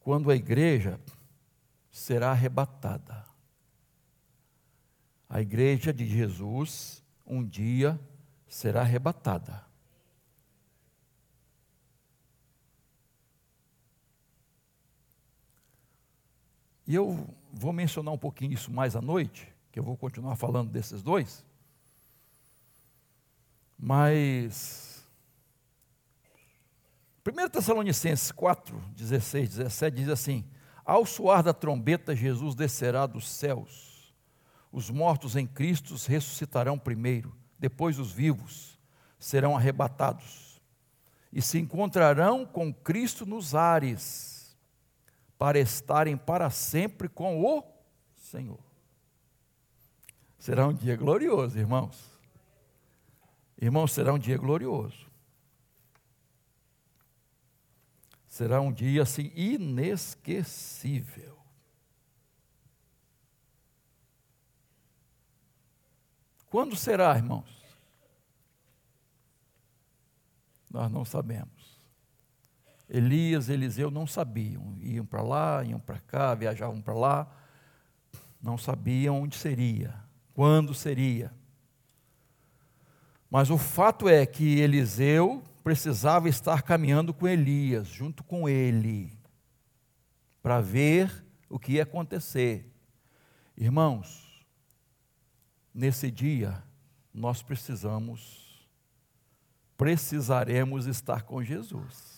[0.00, 1.00] Quando a igreja
[1.88, 3.24] será arrebatada.
[5.28, 7.96] A igreja de Jesus um dia
[8.48, 9.64] será arrebatada.
[16.84, 20.70] E eu vou mencionar um pouquinho isso mais à noite, que eu vou continuar falando
[20.70, 21.44] desses dois.
[23.78, 25.06] Mas
[27.22, 30.46] 1 Tessalonicenses 4, 16, 17 diz assim:
[30.82, 34.14] Ao soar da trombeta, Jesus descerá dos céus.
[34.72, 38.78] Os mortos em Cristo ressuscitarão primeiro, depois os vivos
[39.18, 40.58] serão arrebatados
[41.30, 44.56] e se encontrarão com Cristo nos ares
[45.36, 47.62] para estarem para sempre com o
[48.14, 48.65] Senhor.
[50.46, 52.00] Será um dia glorioso, irmãos.
[53.60, 55.10] Irmãos, será um dia glorioso.
[58.28, 61.36] Será um dia assim inesquecível.
[66.48, 67.60] Quando será, irmãos?
[70.70, 71.76] Nós não sabemos.
[72.88, 77.36] Elias, Eliseu não sabiam, iam para lá, iam para cá, viajavam para lá,
[78.40, 80.05] não sabiam onde seria,
[80.36, 81.32] quando seria.
[83.30, 89.18] Mas o fato é que Eliseu precisava estar caminhando com Elias, junto com ele,
[90.42, 92.70] para ver o que ia acontecer.
[93.56, 94.44] Irmãos,
[95.72, 96.62] nesse dia,
[97.14, 98.68] nós precisamos,
[99.74, 102.14] precisaremos estar com Jesus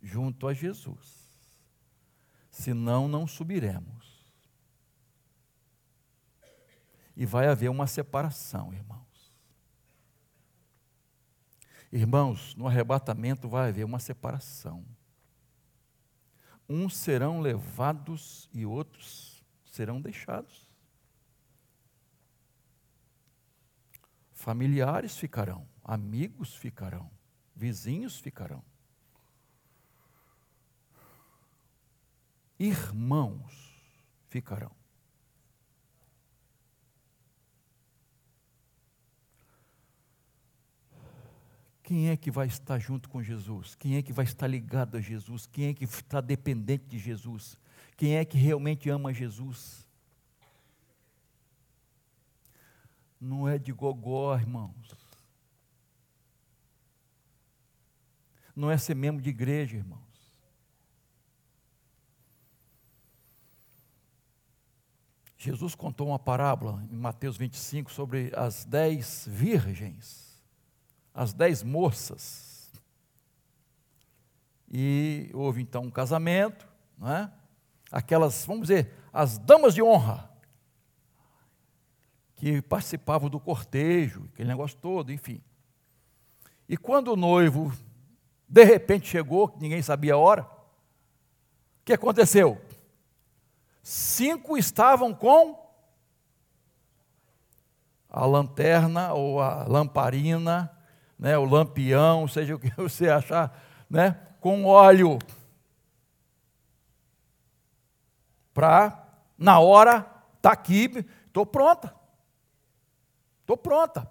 [0.00, 1.26] junto a Jesus.
[2.52, 4.05] Senão, não subiremos.
[7.16, 9.32] E vai haver uma separação, irmãos.
[11.90, 14.84] Irmãos, no arrebatamento vai haver uma separação.
[16.68, 20.68] Uns serão levados e outros serão deixados.
[24.32, 27.10] Familiares ficarão, amigos ficarão,
[27.54, 28.62] vizinhos ficarão.
[32.58, 33.74] irmãos
[34.28, 34.74] ficarão.
[41.86, 43.76] Quem é que vai estar junto com Jesus?
[43.76, 45.46] Quem é que vai estar ligado a Jesus?
[45.46, 47.56] Quem é que está dependente de Jesus?
[47.96, 49.86] Quem é que realmente ama Jesus?
[53.20, 54.96] Não é de gogó, irmãos.
[58.56, 60.02] Não é ser membro de igreja, irmão.
[65.36, 70.25] Jesus contou uma parábola em Mateus 25 sobre as dez virgens,
[71.16, 72.70] as dez moças.
[74.70, 77.32] E houve então um casamento, não é?
[77.90, 80.30] aquelas, vamos dizer, as damas de honra,
[82.34, 85.42] que participavam do cortejo, aquele negócio todo, enfim.
[86.68, 87.72] E quando o noivo,
[88.46, 92.60] de repente chegou, ninguém sabia a hora, o que aconteceu?
[93.82, 95.64] cinco estavam com
[98.10, 100.75] a lanterna ou a lamparina,
[101.18, 105.18] né, o lampião, seja o que você achar, né, com óleo.
[108.52, 109.06] Para,
[109.36, 111.94] na hora, está aqui, estou pronta.
[113.40, 114.10] Estou pronta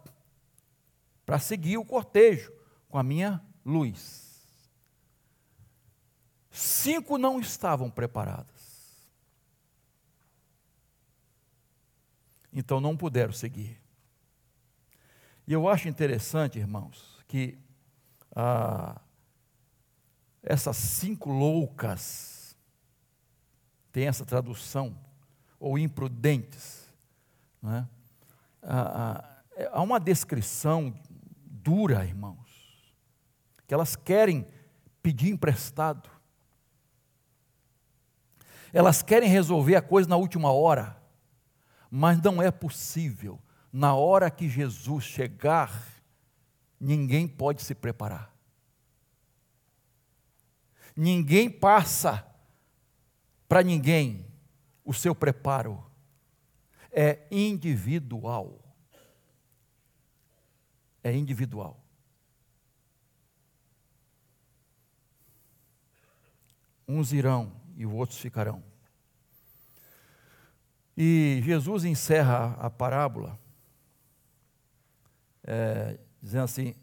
[1.25, 2.53] para seguir o cortejo
[2.87, 4.23] com a minha luz.
[6.51, 8.55] Cinco não estavam preparadas.
[12.55, 13.77] então não puderam seguir.
[15.47, 17.57] E eu acho interessante, irmãos, que
[18.35, 18.99] ah,
[20.41, 22.57] essas cinco loucas,
[23.91, 24.97] tem essa tradução,
[25.59, 26.91] ou imprudentes,
[27.61, 27.87] né?
[28.61, 29.23] ah,
[29.57, 30.93] ah, há uma descrição
[31.45, 32.93] dura, irmãos,
[33.67, 34.47] que elas querem
[35.01, 36.09] pedir emprestado,
[38.73, 41.01] elas querem resolver a coisa na última hora.
[41.89, 43.39] Mas não é possível.
[43.77, 45.69] Na hora que Jesus chegar,
[46.79, 48.33] ninguém pode se preparar.
[50.95, 52.25] Ninguém passa
[53.49, 54.25] para ninguém
[54.85, 55.85] o seu preparo.
[56.89, 58.63] É individual.
[61.03, 61.83] é individual.
[66.87, 68.63] Uns irão e outros ficarão.
[70.95, 73.43] E Jesus encerra a parábola
[75.45, 76.75] é, dizendo assim: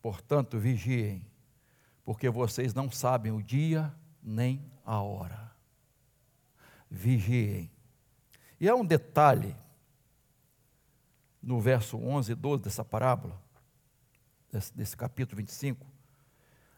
[0.00, 1.26] portanto, vigiem,
[2.04, 3.92] porque vocês não sabem o dia
[4.22, 5.52] nem a hora.
[6.90, 7.70] Vigiem.
[8.60, 9.56] E há um detalhe
[11.42, 13.40] no verso 11 e 12 dessa parábola,
[14.50, 15.86] desse, desse capítulo 25.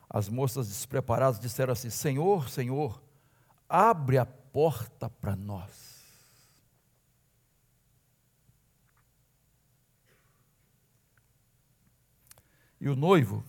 [0.08, 3.02] As moças despreparadas disseram assim: Senhor, Senhor,
[3.68, 5.85] abre a porta para nós.
[12.80, 13.44] E o noivo,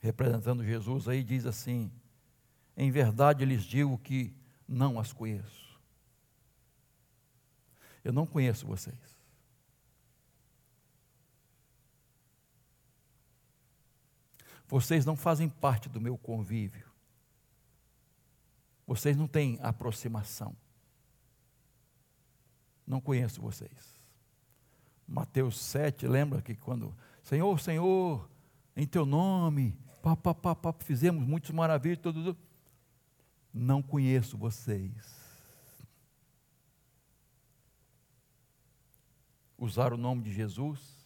[0.00, 1.90] representando Jesus aí, diz assim:
[2.76, 4.34] Em verdade lhes digo que
[4.66, 5.68] não as conheço.
[8.04, 9.18] Eu não conheço vocês.
[14.66, 16.86] Vocês não fazem parte do meu convívio.
[18.86, 20.54] Vocês não têm aproximação.
[22.86, 23.98] Não conheço vocês.
[25.06, 26.94] Mateus 7, lembra que quando
[27.28, 28.30] Senhor, Senhor,
[28.74, 32.34] em teu nome, pá, pá, pá, pá, fizemos muitas maravilhas, tudo,
[33.52, 34.90] não conheço vocês.
[39.58, 41.04] Usar o nome de Jesus,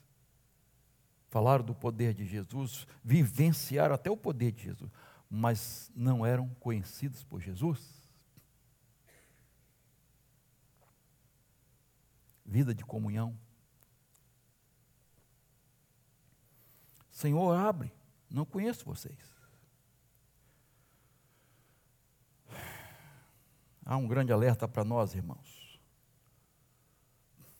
[1.28, 4.92] falar do poder de Jesus, vivenciar até o poder de Jesus,
[5.28, 8.00] mas não eram conhecidos por Jesus.
[12.46, 13.36] Vida de comunhão.
[17.22, 17.94] Senhor, abre,
[18.28, 19.16] não conheço vocês.
[23.84, 25.80] Há um grande alerta para nós, irmãos.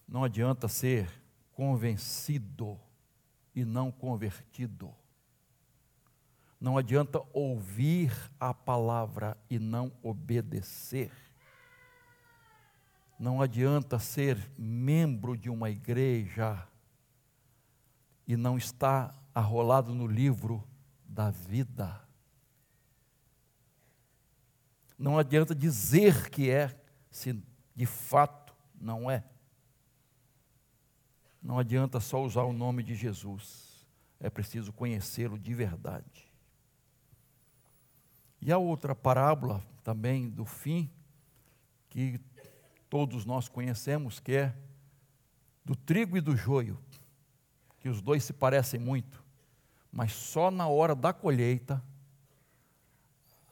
[0.08, 1.08] Não adianta ser
[1.52, 2.76] convencido
[3.54, 4.92] e não convertido.
[6.60, 11.12] Não adianta ouvir a palavra e não obedecer.
[13.16, 16.66] Não adianta ser membro de uma igreja
[18.26, 20.66] e não estar arrolado no livro
[21.04, 22.00] da vida.
[24.98, 26.78] Não adianta dizer que é,
[27.10, 27.42] se
[27.74, 29.24] de fato não é.
[31.42, 33.86] Não adianta só usar o nome de Jesus,
[34.20, 36.30] é preciso conhecê-lo de verdade.
[38.40, 40.90] E a outra parábola também do fim,
[41.88, 42.20] que
[42.88, 44.56] todos nós conhecemos, que é
[45.64, 46.78] do trigo e do joio,
[47.80, 49.21] que os dois se parecem muito
[49.92, 51.82] mas só na hora da colheita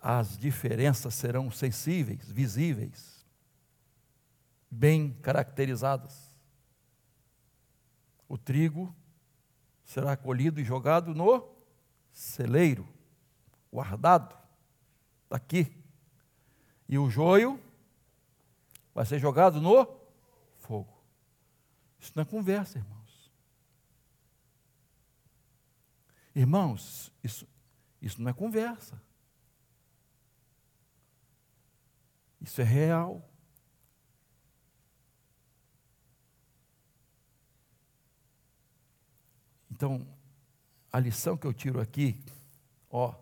[0.03, 3.27] as diferenças serão sensíveis, visíveis,
[4.71, 6.35] bem caracterizadas.
[8.27, 8.95] O trigo
[9.85, 11.47] será colhido e jogado no
[12.13, 12.89] celeiro,
[13.71, 14.35] guardado
[15.29, 15.77] daqui.
[16.89, 17.61] E o joio
[18.95, 19.87] vai ser jogado no
[20.57, 20.97] fogo.
[21.99, 23.00] Isso não é conversa, irmão.
[26.41, 27.47] Irmãos, isso,
[28.01, 28.99] isso não é conversa.
[32.41, 33.23] Isso é real.
[39.71, 40.09] Então,
[40.91, 42.19] a lição que eu tiro aqui,
[42.89, 43.15] ó,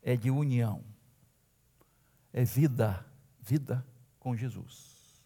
[0.00, 0.84] é de união.
[2.32, 3.04] É vida,
[3.40, 3.84] vida
[4.20, 5.20] com Jesus.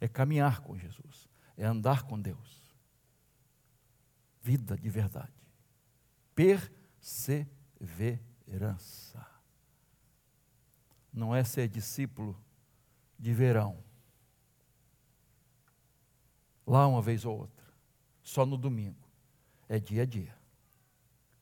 [0.00, 1.28] É caminhar com Jesus.
[1.56, 2.72] É andar com Deus.
[4.40, 5.37] Vida de verdade
[6.38, 9.26] perseverança.
[11.12, 12.40] Não é ser discípulo
[13.18, 13.82] de verão.
[16.64, 17.66] Lá uma vez ou outra,
[18.22, 19.08] só no domingo.
[19.68, 20.32] É dia a dia,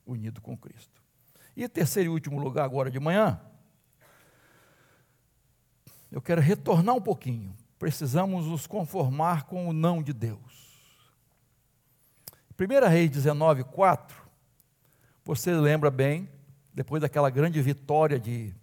[0.06, 1.02] unido com Cristo.
[1.54, 3.38] E terceiro e último lugar, agora de manhã,
[6.10, 7.54] eu quero retornar um pouquinho.
[7.78, 10.74] Precisamos nos conformar com o não de Deus.
[12.58, 14.25] 1 Reis 19, 4
[15.26, 16.30] você lembra bem,
[16.72, 18.54] depois daquela grande vitória de,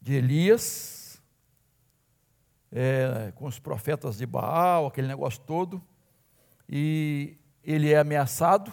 [0.00, 1.22] de Elias,
[2.72, 5.80] é, com os profetas de Baal, aquele negócio todo,
[6.68, 8.72] e ele é ameaçado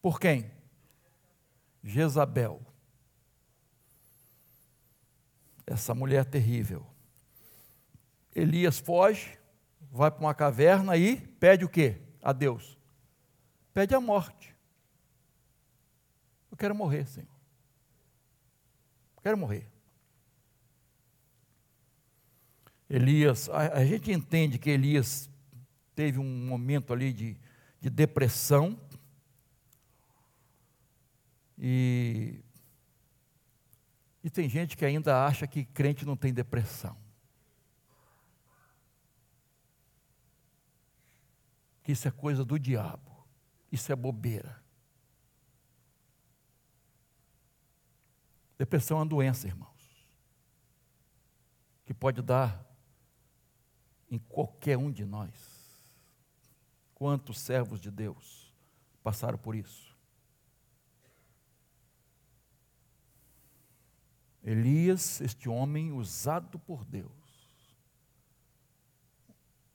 [0.00, 0.50] por quem?
[1.84, 2.62] Jezabel.
[5.66, 6.86] Essa mulher terrível.
[8.34, 9.38] Elias foge,
[9.90, 12.00] vai para uma caverna e pede o quê?
[12.22, 12.78] A Deus.
[13.74, 14.51] Pede a morte.
[16.52, 17.28] Eu quero morrer, Senhor.
[19.16, 19.68] Eu quero morrer.
[22.88, 25.28] Elias, a, a, gente entende que Elias
[25.94, 27.36] teve um momento ali de,
[27.80, 28.78] de depressão,
[31.64, 32.42] E,
[34.22, 36.96] e tem gente que ainda acha que crente não tem depressão.
[41.84, 43.24] Que isso é coisa do diabo.
[43.70, 44.61] Isso é bobeira.
[48.58, 49.70] Depressão é uma doença, irmãos,
[51.84, 52.64] que pode dar
[54.10, 55.32] em qualquer um de nós.
[56.94, 58.54] Quantos servos de Deus
[59.02, 59.92] passaram por isso?
[64.44, 67.10] Elias, este homem usado por Deus,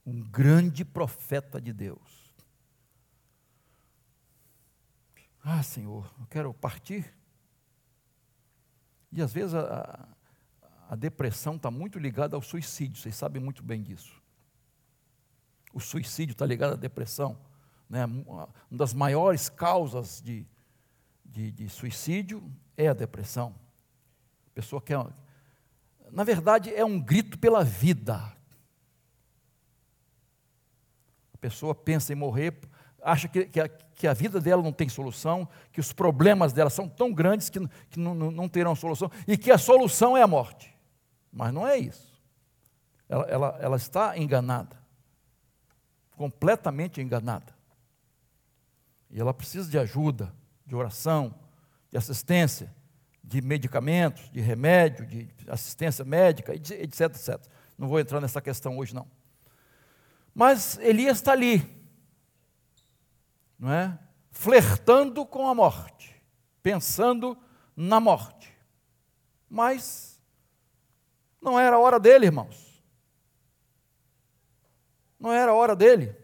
[0.05, 2.35] um grande profeta de Deus.
[5.41, 7.13] Ah, Senhor, eu quero partir
[9.17, 10.07] e às vezes a,
[10.89, 14.21] a depressão está muito ligada ao suicídio, vocês sabem muito bem disso.
[15.73, 17.35] O suicídio está ligado à depressão.
[17.89, 18.05] Né?
[18.05, 20.45] Uma das maiores causas de,
[21.25, 22.43] de, de suicídio
[22.75, 23.55] é a depressão.
[24.51, 24.97] A pessoa quer.
[26.11, 28.15] Na verdade, é um grito pela vida.
[31.33, 32.59] A pessoa pensa em morrer
[33.07, 36.69] acha que, que, a, que, a, vida dela não tem solução, que os problemas dela
[36.69, 40.27] são tão grandes que, que não, não, terão solução, e que a solução é a
[40.27, 40.75] morte.
[41.31, 42.21] Mas não é isso.
[43.07, 44.75] Ela, ela, ela está enganada,
[46.17, 47.55] completamente enganada.
[49.09, 50.33] E ela precisa de ajuda,
[50.65, 51.33] de oração,
[51.89, 52.75] de assistência,
[53.23, 57.39] de medicamentos, de remédio, de assistência médica, etc, etc.
[57.77, 59.07] Não vou entrar nessa questão hoje, não.
[60.35, 61.76] Mas Elias está ali,
[63.57, 63.97] não é?
[64.31, 66.21] Flertando com a morte,
[66.61, 67.37] pensando
[67.75, 68.55] na morte.
[69.49, 70.21] Mas
[71.41, 72.83] não era a hora dele, irmãos.
[75.19, 76.15] Não era a hora dele.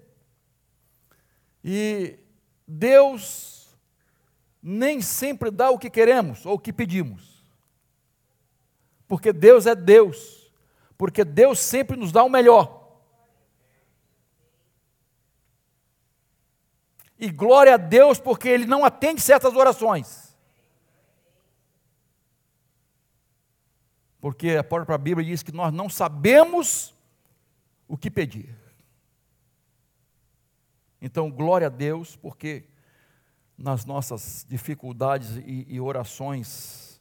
[1.64, 2.20] E
[2.68, 3.76] Deus
[4.62, 7.44] nem sempre dá o que queremos ou o que pedimos.
[9.08, 10.52] Porque Deus é Deus.
[10.98, 12.83] Porque Deus sempre nos dá o melhor.
[17.24, 20.36] E glória a Deus, porque Ele não atende certas orações.
[24.20, 26.94] Porque a própria Bíblia diz que nós não sabemos
[27.88, 28.54] o que pedir.
[31.02, 32.66] Então, glória a Deus, porque
[33.58, 37.00] nas nossas dificuldades e, e orações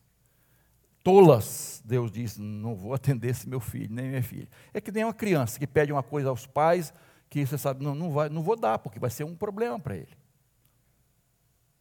[1.03, 4.49] tolas, Deus diz: não vou atender esse meu filho, nem minha filha.
[4.73, 6.95] É que nem uma criança que pede uma coisa aos pais,
[7.33, 9.97] que você sabe, não, não, vai, não vou dar, porque vai ser um problema para
[9.97, 10.15] ele.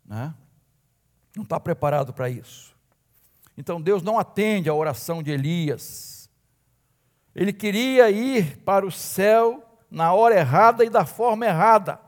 [0.05, 0.33] Né?
[1.35, 2.73] Não está preparado para isso.
[3.57, 6.29] Então Deus não atende a oração de Elias.
[7.35, 11.99] Ele queria ir para o céu na hora errada e da forma errada.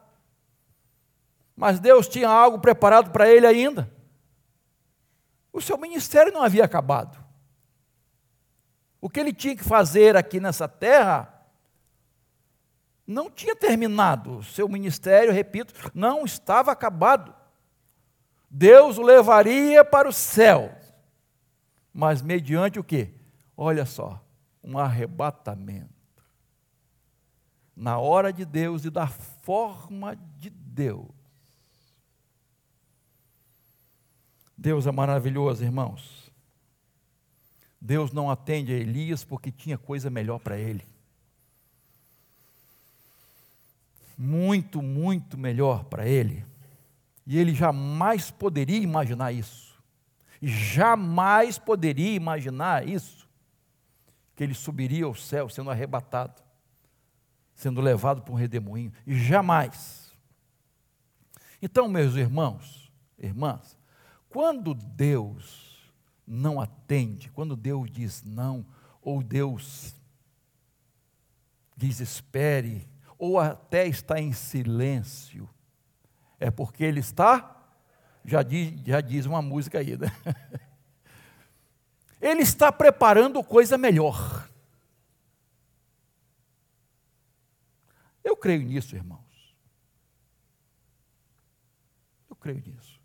[1.54, 3.92] Mas Deus tinha algo preparado para ele ainda.
[5.52, 7.22] O seu ministério não havia acabado.
[9.02, 11.33] O que ele tinha que fazer aqui nessa terra
[13.06, 14.44] não tinha terminado.
[14.44, 17.34] Seu ministério, repito, não estava acabado.
[18.50, 20.74] Deus o levaria para o céu.
[21.94, 23.14] Mas mediante o quê?
[23.56, 24.24] Olha só,
[24.64, 25.92] um arrebatamento.
[27.76, 31.10] Na hora de Deus e da forma de Deus.
[34.58, 36.32] Deus é maravilhoso, irmãos.
[37.82, 40.93] Deus não atende a Elias porque tinha coisa melhor para ele.
[44.18, 46.46] Muito, muito melhor para ele.
[47.26, 49.82] E ele jamais poderia imaginar isso.
[50.42, 53.28] Jamais poderia imaginar isso.
[54.36, 56.42] Que ele subiria ao céu sendo arrebatado,
[57.54, 58.92] sendo levado para um redemoinho.
[59.06, 60.12] Jamais.
[61.62, 63.78] Então, meus irmãos, irmãs,
[64.28, 65.92] quando Deus
[66.28, 68.66] não atende, quando Deus diz não,
[69.02, 69.96] ou Deus
[71.78, 72.88] diz espere,
[73.24, 75.50] ou até está em silêncio,
[76.38, 77.66] é porque ele está,
[78.26, 80.10] já diz, já diz uma música aí, né?
[82.20, 84.50] Ele está preparando coisa melhor.
[88.22, 89.56] Eu creio nisso, irmãos.
[92.30, 93.00] Eu creio nisso.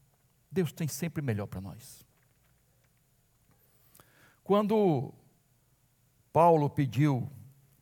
[0.51, 2.05] Deus tem sempre melhor para nós.
[4.43, 5.15] Quando
[6.33, 7.31] Paulo pediu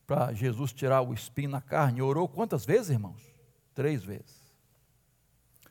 [0.07, 2.00] para Jesus tirar o espinho na carne.
[2.00, 3.22] Orou quantas vezes, irmãos?
[3.74, 4.46] Três vezes.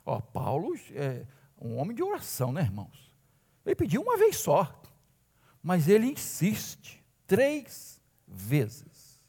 [0.04, 1.26] Ó, Paulo é
[1.60, 3.12] um homem de oração, né, irmãos?
[3.64, 4.80] Ele pediu uma vez só,
[5.62, 9.20] mas ele insiste três vezes.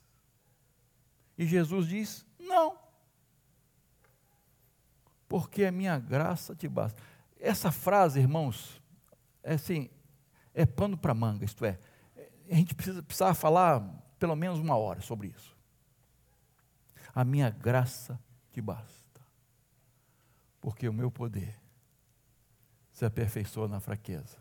[1.38, 2.78] E Jesus diz: Não,
[5.28, 7.01] porque a minha graça te basta.
[7.39, 8.82] essa frase, irmãos,
[9.41, 9.89] é assim,
[10.53, 11.80] é pano para manga, isto é,
[12.49, 15.55] a gente precisa, precisava falar pelo menos uma hora sobre isso.
[17.13, 18.20] A minha graça
[18.51, 19.22] te basta,
[20.61, 21.59] porque o meu poder
[22.91, 24.38] se aperfeiçoa na fraqueza.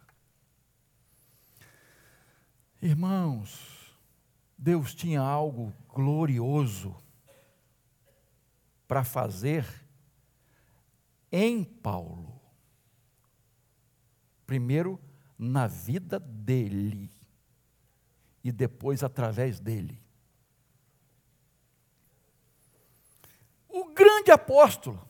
[2.80, 3.94] Irmãos,
[4.56, 6.96] Deus tinha algo glorioso
[8.86, 9.66] para fazer
[11.30, 12.40] em Paulo.
[14.46, 15.00] Primeiro,
[15.38, 17.10] na vida dele,
[18.48, 20.00] e depois através dele.
[23.68, 25.06] O grande apóstolo,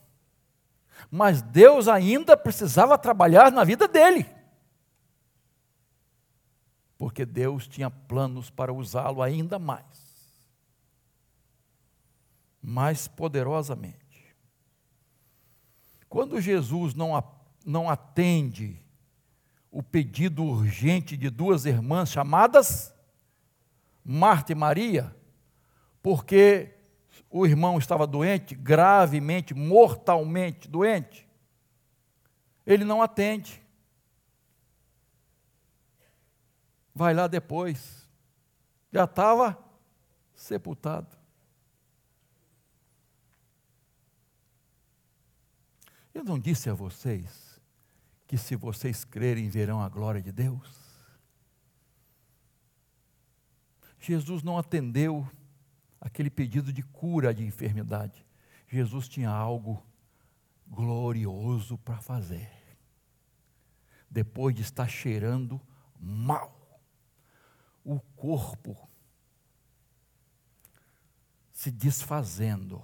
[1.11, 4.25] mas Deus ainda precisava trabalhar na vida dele,
[6.97, 10.07] porque Deus tinha planos para usá-lo ainda mais
[12.59, 14.35] mais poderosamente.
[16.09, 17.23] Quando Jesus não,
[17.65, 18.77] não atende
[19.71, 22.93] o pedido urgente de duas irmãs chamadas
[24.09, 25.13] Marta e Maria,
[26.01, 26.73] porque
[27.29, 31.27] o irmão estava doente, gravemente, mortalmente doente,
[32.65, 33.61] ele não atende.
[36.95, 38.09] Vai lá depois,
[38.93, 39.61] já estava
[40.33, 41.17] sepultado.
[46.13, 47.59] Eu não disse a vocês
[48.25, 50.86] que se vocês crerem verão a glória de Deus?
[54.07, 55.29] Jesus não atendeu
[55.99, 58.25] aquele pedido de cura de enfermidade.
[58.65, 59.85] Jesus tinha algo
[60.65, 62.49] glorioso para fazer.
[64.09, 65.59] Depois de estar cheirando
[65.99, 66.79] mal,
[67.83, 68.89] o corpo
[71.51, 72.81] se desfazendo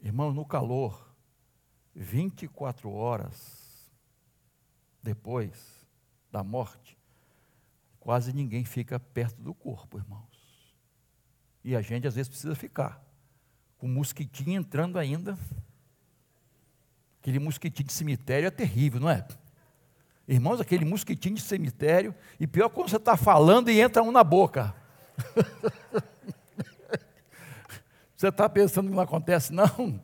[0.00, 1.12] Irmão, no calor,
[1.92, 3.57] 24 horas
[5.08, 5.86] depois
[6.30, 6.98] da morte,
[7.98, 10.76] quase ninguém fica perto do corpo, irmãos.
[11.64, 13.02] E a gente às vezes precisa ficar,
[13.78, 15.38] com mosquitinho entrando ainda.
[17.22, 19.26] Aquele mosquitinho de cemitério é terrível, não é?
[20.26, 24.22] Irmãos, aquele mosquitinho de cemitério, e pior quando você está falando e entra um na
[24.22, 24.74] boca.
[28.14, 29.52] Você está pensando que não acontece?
[29.52, 30.02] Não.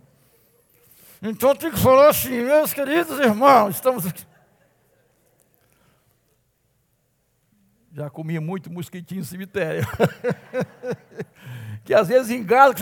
[1.21, 4.25] Então tem que falar assim, meus queridos irmãos, estamos aqui.
[7.95, 9.87] Já comi muito mosquitinho no cemitério.
[11.85, 12.75] que às vezes engala,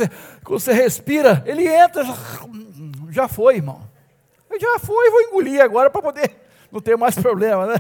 [0.43, 2.03] quando você respira, ele entra,
[3.11, 3.87] já, foi, irmão.
[4.49, 6.35] Eu já fui, vou engolir agora para poder
[6.71, 7.75] não ter mais problema, né?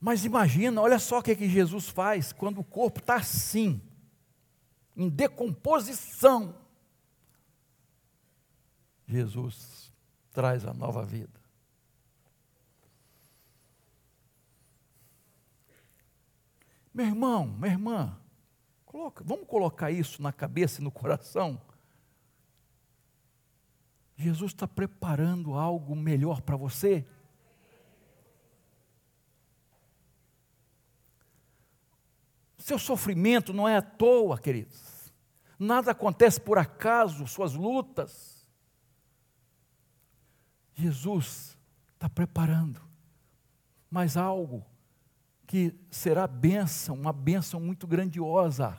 [0.00, 3.80] Mas imagina, olha só o que, é que Jesus faz quando o corpo está assim
[4.96, 6.54] em decomposição,
[9.06, 9.92] Jesus
[10.32, 11.35] traz a nova vida.
[16.96, 18.18] Meu irmão, minha irmã,
[18.86, 21.60] coloca, vamos colocar isso na cabeça e no coração.
[24.16, 27.06] Jesus está preparando algo melhor para você.
[32.56, 35.12] Seu sofrimento não é à toa, queridos.
[35.58, 38.48] Nada acontece por acaso, suas lutas.
[40.72, 41.58] Jesus
[41.92, 42.80] está preparando
[43.90, 44.64] mais algo
[45.46, 48.76] que será bênção, uma bênção muito grandiosa,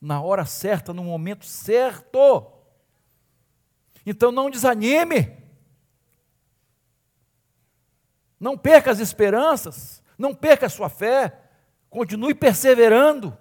[0.00, 2.46] na hora certa, no momento certo.
[4.04, 5.36] Então não desanime,
[8.38, 11.44] não perca as esperanças, não perca a sua fé.
[11.90, 13.36] Continue perseverando.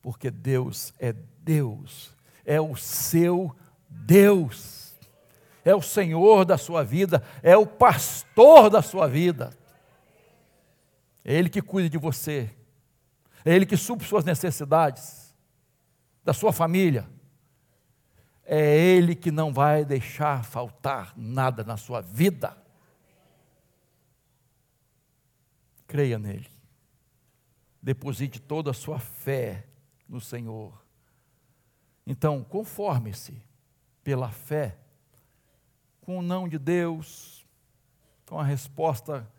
[0.00, 3.54] Porque Deus é Deus, é o seu
[3.88, 4.94] Deus,
[5.64, 9.59] é o Senhor da sua vida, é o pastor da sua vida.
[11.24, 12.54] É Ele que cuida de você,
[13.44, 15.34] é Ele que supre suas necessidades,
[16.24, 17.08] da sua família.
[18.44, 22.56] É Ele que não vai deixar faltar nada na sua vida.
[25.86, 26.50] Creia nele.
[27.82, 29.66] Deposite toda a sua fé
[30.08, 30.84] no Senhor.
[32.06, 33.42] Então, conforme-se
[34.02, 34.76] pela fé
[36.00, 37.46] com o não de Deus,
[38.26, 39.30] com a resposta.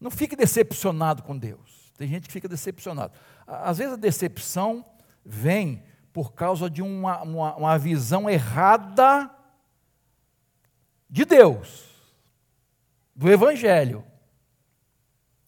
[0.00, 1.92] Não fique decepcionado com Deus.
[1.96, 3.12] Tem gente que fica decepcionado.
[3.46, 4.84] Às vezes a decepção
[5.24, 5.82] vem
[6.12, 9.30] por causa de uma, uma, uma visão errada
[11.08, 11.84] de Deus,
[13.14, 14.04] do Evangelho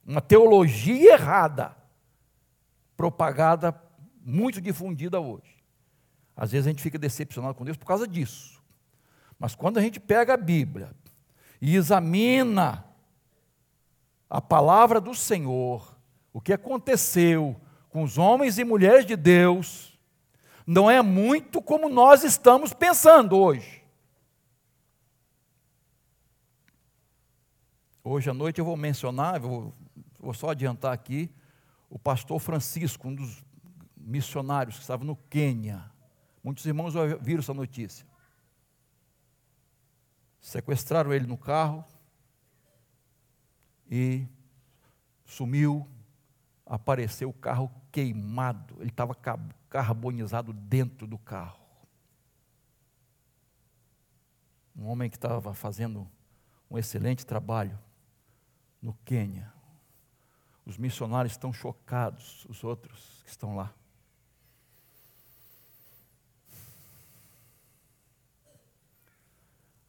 [0.09, 1.77] uma teologia errada,
[2.97, 3.79] propagada
[4.25, 5.63] muito difundida hoje.
[6.35, 8.63] Às vezes a gente fica decepcionado com Deus por causa disso.
[9.39, 10.93] Mas quando a gente pega a Bíblia
[11.61, 12.87] e examina
[14.29, 15.97] a palavra do Senhor,
[16.33, 17.59] o que aconteceu
[17.89, 19.99] com os homens e mulheres de Deus,
[20.67, 23.83] não é muito como nós estamos pensando hoje.
[28.05, 29.75] Hoje à noite eu vou mencionar, vou,
[30.19, 31.31] vou só adiantar aqui,
[31.89, 33.43] o pastor Francisco, um dos
[33.97, 35.91] missionários que estava no Quênia.
[36.45, 38.07] Muitos irmãos viram essa notícia.
[40.41, 41.85] Sequestraram ele no carro
[43.89, 44.27] e
[45.25, 45.87] sumiu.
[46.67, 49.17] Apareceu o carro queimado, ele estava
[49.71, 51.59] carbonizado dentro do carro.
[54.77, 56.07] Um homem que estava fazendo
[56.71, 57.79] um excelente trabalho
[58.81, 59.53] no Quênia.
[60.65, 63.75] Os missionários estão chocados, os outros que estão lá.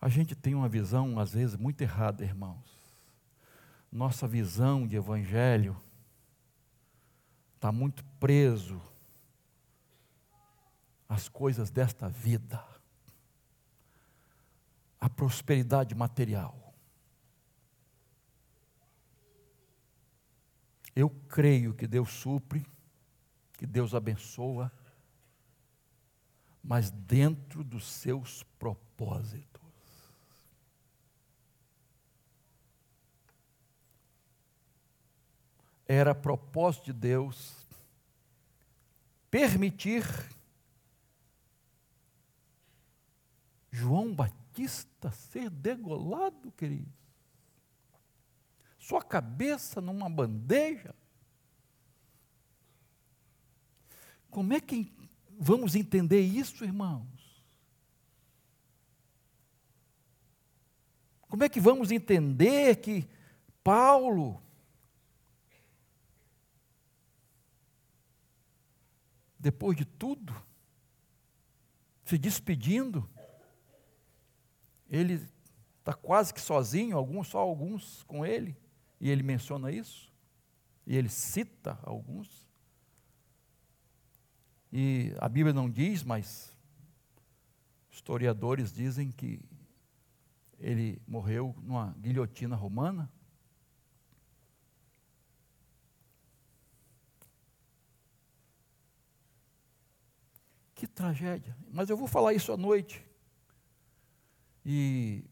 [0.02, 2.69] A gente tem uma visão, às vezes, muito errada, irmãos.
[3.92, 5.82] Nossa visão de evangelho
[7.56, 8.82] está muito preso
[11.08, 12.64] às coisas desta vida,
[15.00, 16.74] à prosperidade material.
[20.96, 22.66] Eu creio que Deus supre,
[23.54, 24.72] que Deus abençoa,
[26.64, 29.59] mas dentro dos seus propósitos.
[35.90, 37.68] Era propósito de Deus
[39.30, 40.06] permitir
[43.70, 47.00] João Batista ser degolado, queridos
[48.90, 50.96] sua cabeça numa bandeja.
[54.32, 54.92] Como é que
[55.40, 57.44] vamos entender isso, irmãos?
[61.28, 63.08] Como é que vamos entender que
[63.64, 64.42] Paulo,
[69.40, 70.36] depois de tudo,
[72.04, 73.10] se despedindo,
[74.90, 75.26] ele
[75.80, 78.58] está quase que sozinho, alguns, só alguns com ele.
[79.00, 80.12] E ele menciona isso,
[80.86, 82.50] e ele cita alguns.
[84.72, 86.56] E a Bíblia não diz, mas
[87.90, 89.40] historiadores dizem que
[90.60, 93.10] ele morreu numa guilhotina romana.
[100.80, 101.58] Que tragédia.
[101.74, 103.06] Mas eu vou falar isso à noite.
[104.66, 105.26] E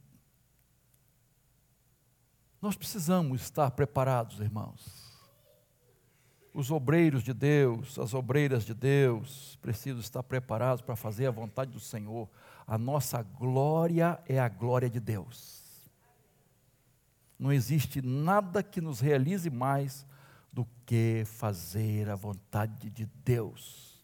[2.62, 5.10] nós precisamos estar preparados, irmãos.
[6.54, 11.72] Os obreiros de Deus, as obreiras de Deus, precisam estar preparados para fazer a vontade
[11.72, 12.30] do Senhor.
[12.68, 15.90] A nossa glória é a glória de Deus.
[17.40, 20.06] Não existe nada que nos realize mais
[20.52, 23.97] do que fazer a vontade de Deus,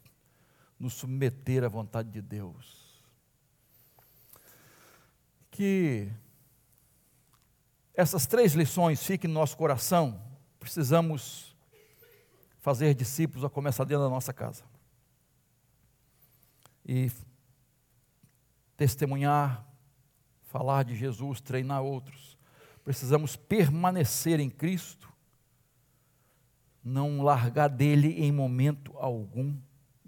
[0.83, 3.01] nos submeter à vontade de Deus.
[5.49, 6.11] Que
[7.93, 10.21] essas três lições fiquem no nosso coração,
[10.59, 11.55] precisamos
[12.59, 14.65] fazer discípulos a começar dentro da nossa casa.
[16.85, 17.09] E
[18.75, 19.65] testemunhar,
[20.41, 22.37] falar de Jesus, treinar outros.
[22.83, 25.07] Precisamos permanecer em Cristo,
[26.83, 29.57] não largar dele em momento algum,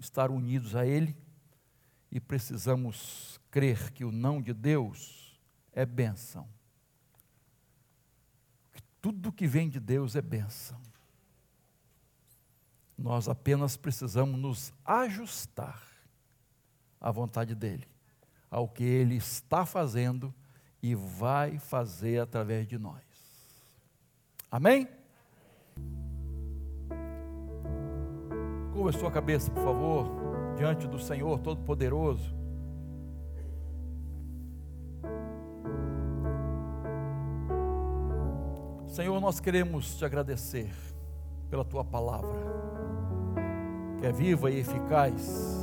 [0.06, 1.16] estar unidos a Ele,
[2.10, 5.38] e precisamos crer que o não de Deus
[5.72, 6.48] é bênção
[9.06, 10.82] tudo que vem de Deus é bênção.
[12.98, 15.80] Nós apenas precisamos nos ajustar
[17.00, 17.86] à vontade dEle,
[18.50, 20.34] ao que Ele está fazendo
[20.82, 23.04] e vai fazer através de nós.
[24.50, 24.88] Amém?
[28.76, 30.06] Curva sua cabeça, por favor,
[30.54, 32.36] diante do Senhor Todo-Poderoso.
[38.86, 40.70] Senhor, nós queremos te agradecer
[41.48, 42.36] pela tua palavra,
[43.98, 45.56] que é viva e eficaz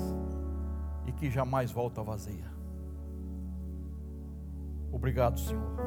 [1.06, 2.52] e que jamais volta vazia.
[4.92, 5.78] Obrigado, Senhor.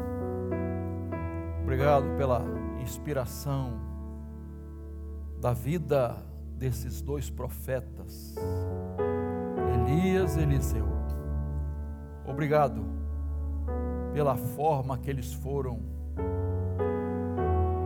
[1.64, 2.44] Obrigado pela
[2.80, 3.72] inspiração
[5.40, 6.24] da vida
[6.56, 8.34] desses dois profetas,
[9.74, 10.86] Elias e Eliseu.
[12.26, 12.84] Obrigado
[14.12, 15.80] pela forma que eles foram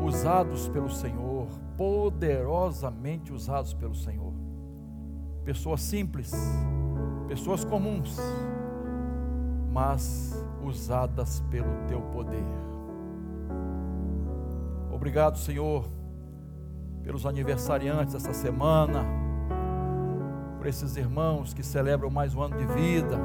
[0.04, 1.46] usados pelo Senhor,
[1.76, 4.32] poderosamente usados pelo Senhor.
[5.44, 6.32] pessoas simples,
[7.26, 8.16] pessoas comuns,
[9.72, 12.44] mas usadas pelo teu poder.
[14.92, 15.88] Obrigado, Senhor,
[17.02, 19.04] pelos aniversariantes dessa semana,
[20.58, 23.18] por esses irmãos que celebram mais um ano de vida,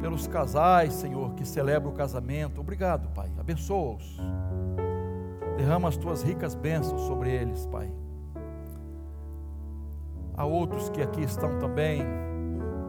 [0.00, 2.60] pelos casais, Senhor, que celebram o casamento.
[2.60, 3.30] Obrigado, Pai.
[3.38, 4.18] Abençoa-os.
[5.56, 7.92] Derrama as tuas ricas bênçãos sobre eles, Pai.
[10.36, 12.02] Há outros que aqui estão também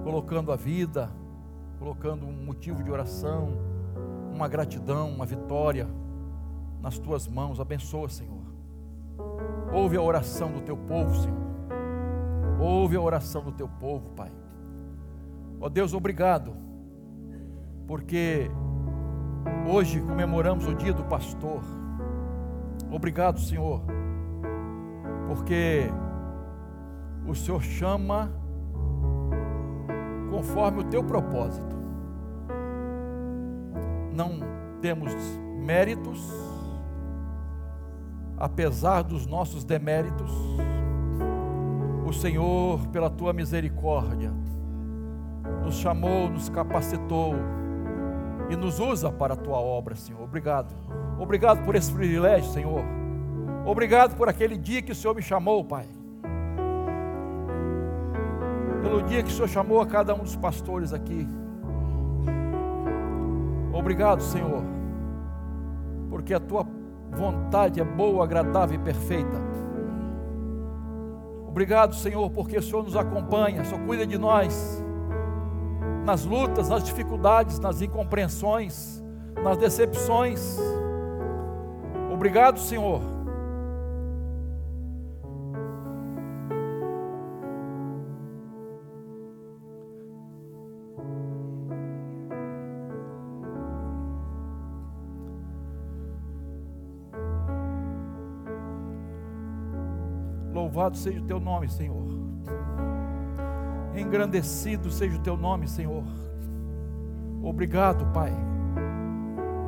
[0.03, 1.11] colocando a vida,
[1.77, 3.49] colocando um motivo de oração,
[4.33, 5.87] uma gratidão, uma vitória
[6.81, 7.59] nas tuas mãos.
[7.59, 8.32] Abençoa, Senhor.
[9.73, 11.43] Ouve a oração do teu povo, Senhor.
[12.59, 14.31] Ouve a oração do teu povo, Pai.
[15.59, 16.55] Ó Deus, obrigado,
[17.87, 18.51] porque
[19.67, 21.63] hoje comemoramos o dia do pastor.
[22.91, 23.81] Obrigado, Senhor,
[25.27, 25.89] porque
[27.27, 28.31] o Senhor chama
[30.29, 31.75] conforme o teu propósito.
[34.13, 34.39] Não
[34.81, 35.11] temos
[35.57, 36.52] méritos,
[38.37, 40.31] apesar dos nossos deméritos.
[42.05, 44.31] O Senhor, pela tua misericórdia,
[45.63, 47.33] nos chamou, nos capacitou
[48.49, 50.21] e nos usa para a tua obra, Senhor.
[50.21, 50.73] Obrigado.
[51.17, 52.83] Obrigado por esse privilégio, Senhor.
[53.65, 55.87] Obrigado por aquele dia que o Senhor me chamou, Pai.
[58.81, 61.27] Pelo dia que o Senhor chamou a cada um dos pastores aqui.
[63.71, 64.63] Obrigado, Senhor,
[66.09, 66.63] porque a tua
[67.13, 69.41] vontade é boa, agradável e perfeita.
[71.47, 74.83] Obrigado, Senhor, porque o Senhor nos acompanha, o Senhor cuida de nós
[76.03, 79.01] nas lutas, nas dificuldades, nas incompreensões,
[79.41, 80.57] nas decepções.
[82.11, 83.12] Obrigado, Senhor.
[100.83, 102.03] Louvado seja o teu nome, Senhor.
[103.95, 106.03] Engrandecido seja o teu nome, Senhor.
[107.41, 108.33] Obrigado, Pai.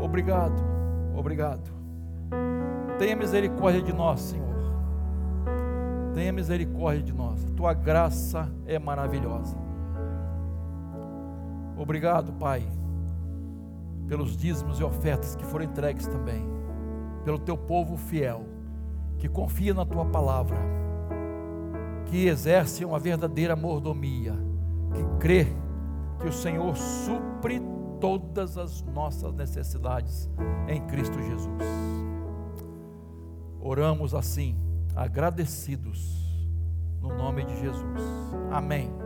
[0.01, 0.61] Obrigado,
[1.15, 1.71] obrigado.
[2.99, 4.55] Tenha misericórdia de nós, Senhor.
[6.13, 7.45] Tenha misericórdia de nós.
[7.55, 9.55] Tua graça é maravilhosa.
[11.77, 12.67] Obrigado, Pai,
[14.07, 16.45] pelos dízimos e ofertas que foram entregues também,
[17.23, 18.45] pelo teu povo fiel,
[19.17, 20.84] que confia na tua palavra,
[22.05, 24.33] que exerce uma verdadeira mordomia,
[24.93, 25.47] que crê
[26.19, 27.61] que o Senhor supre
[27.99, 30.29] todas as nossas necessidades
[30.67, 31.63] em Cristo Jesus.
[33.59, 34.55] Oramos assim,
[34.95, 36.23] agradecidos,
[37.01, 38.01] no nome de Jesus.
[38.51, 39.04] Amém.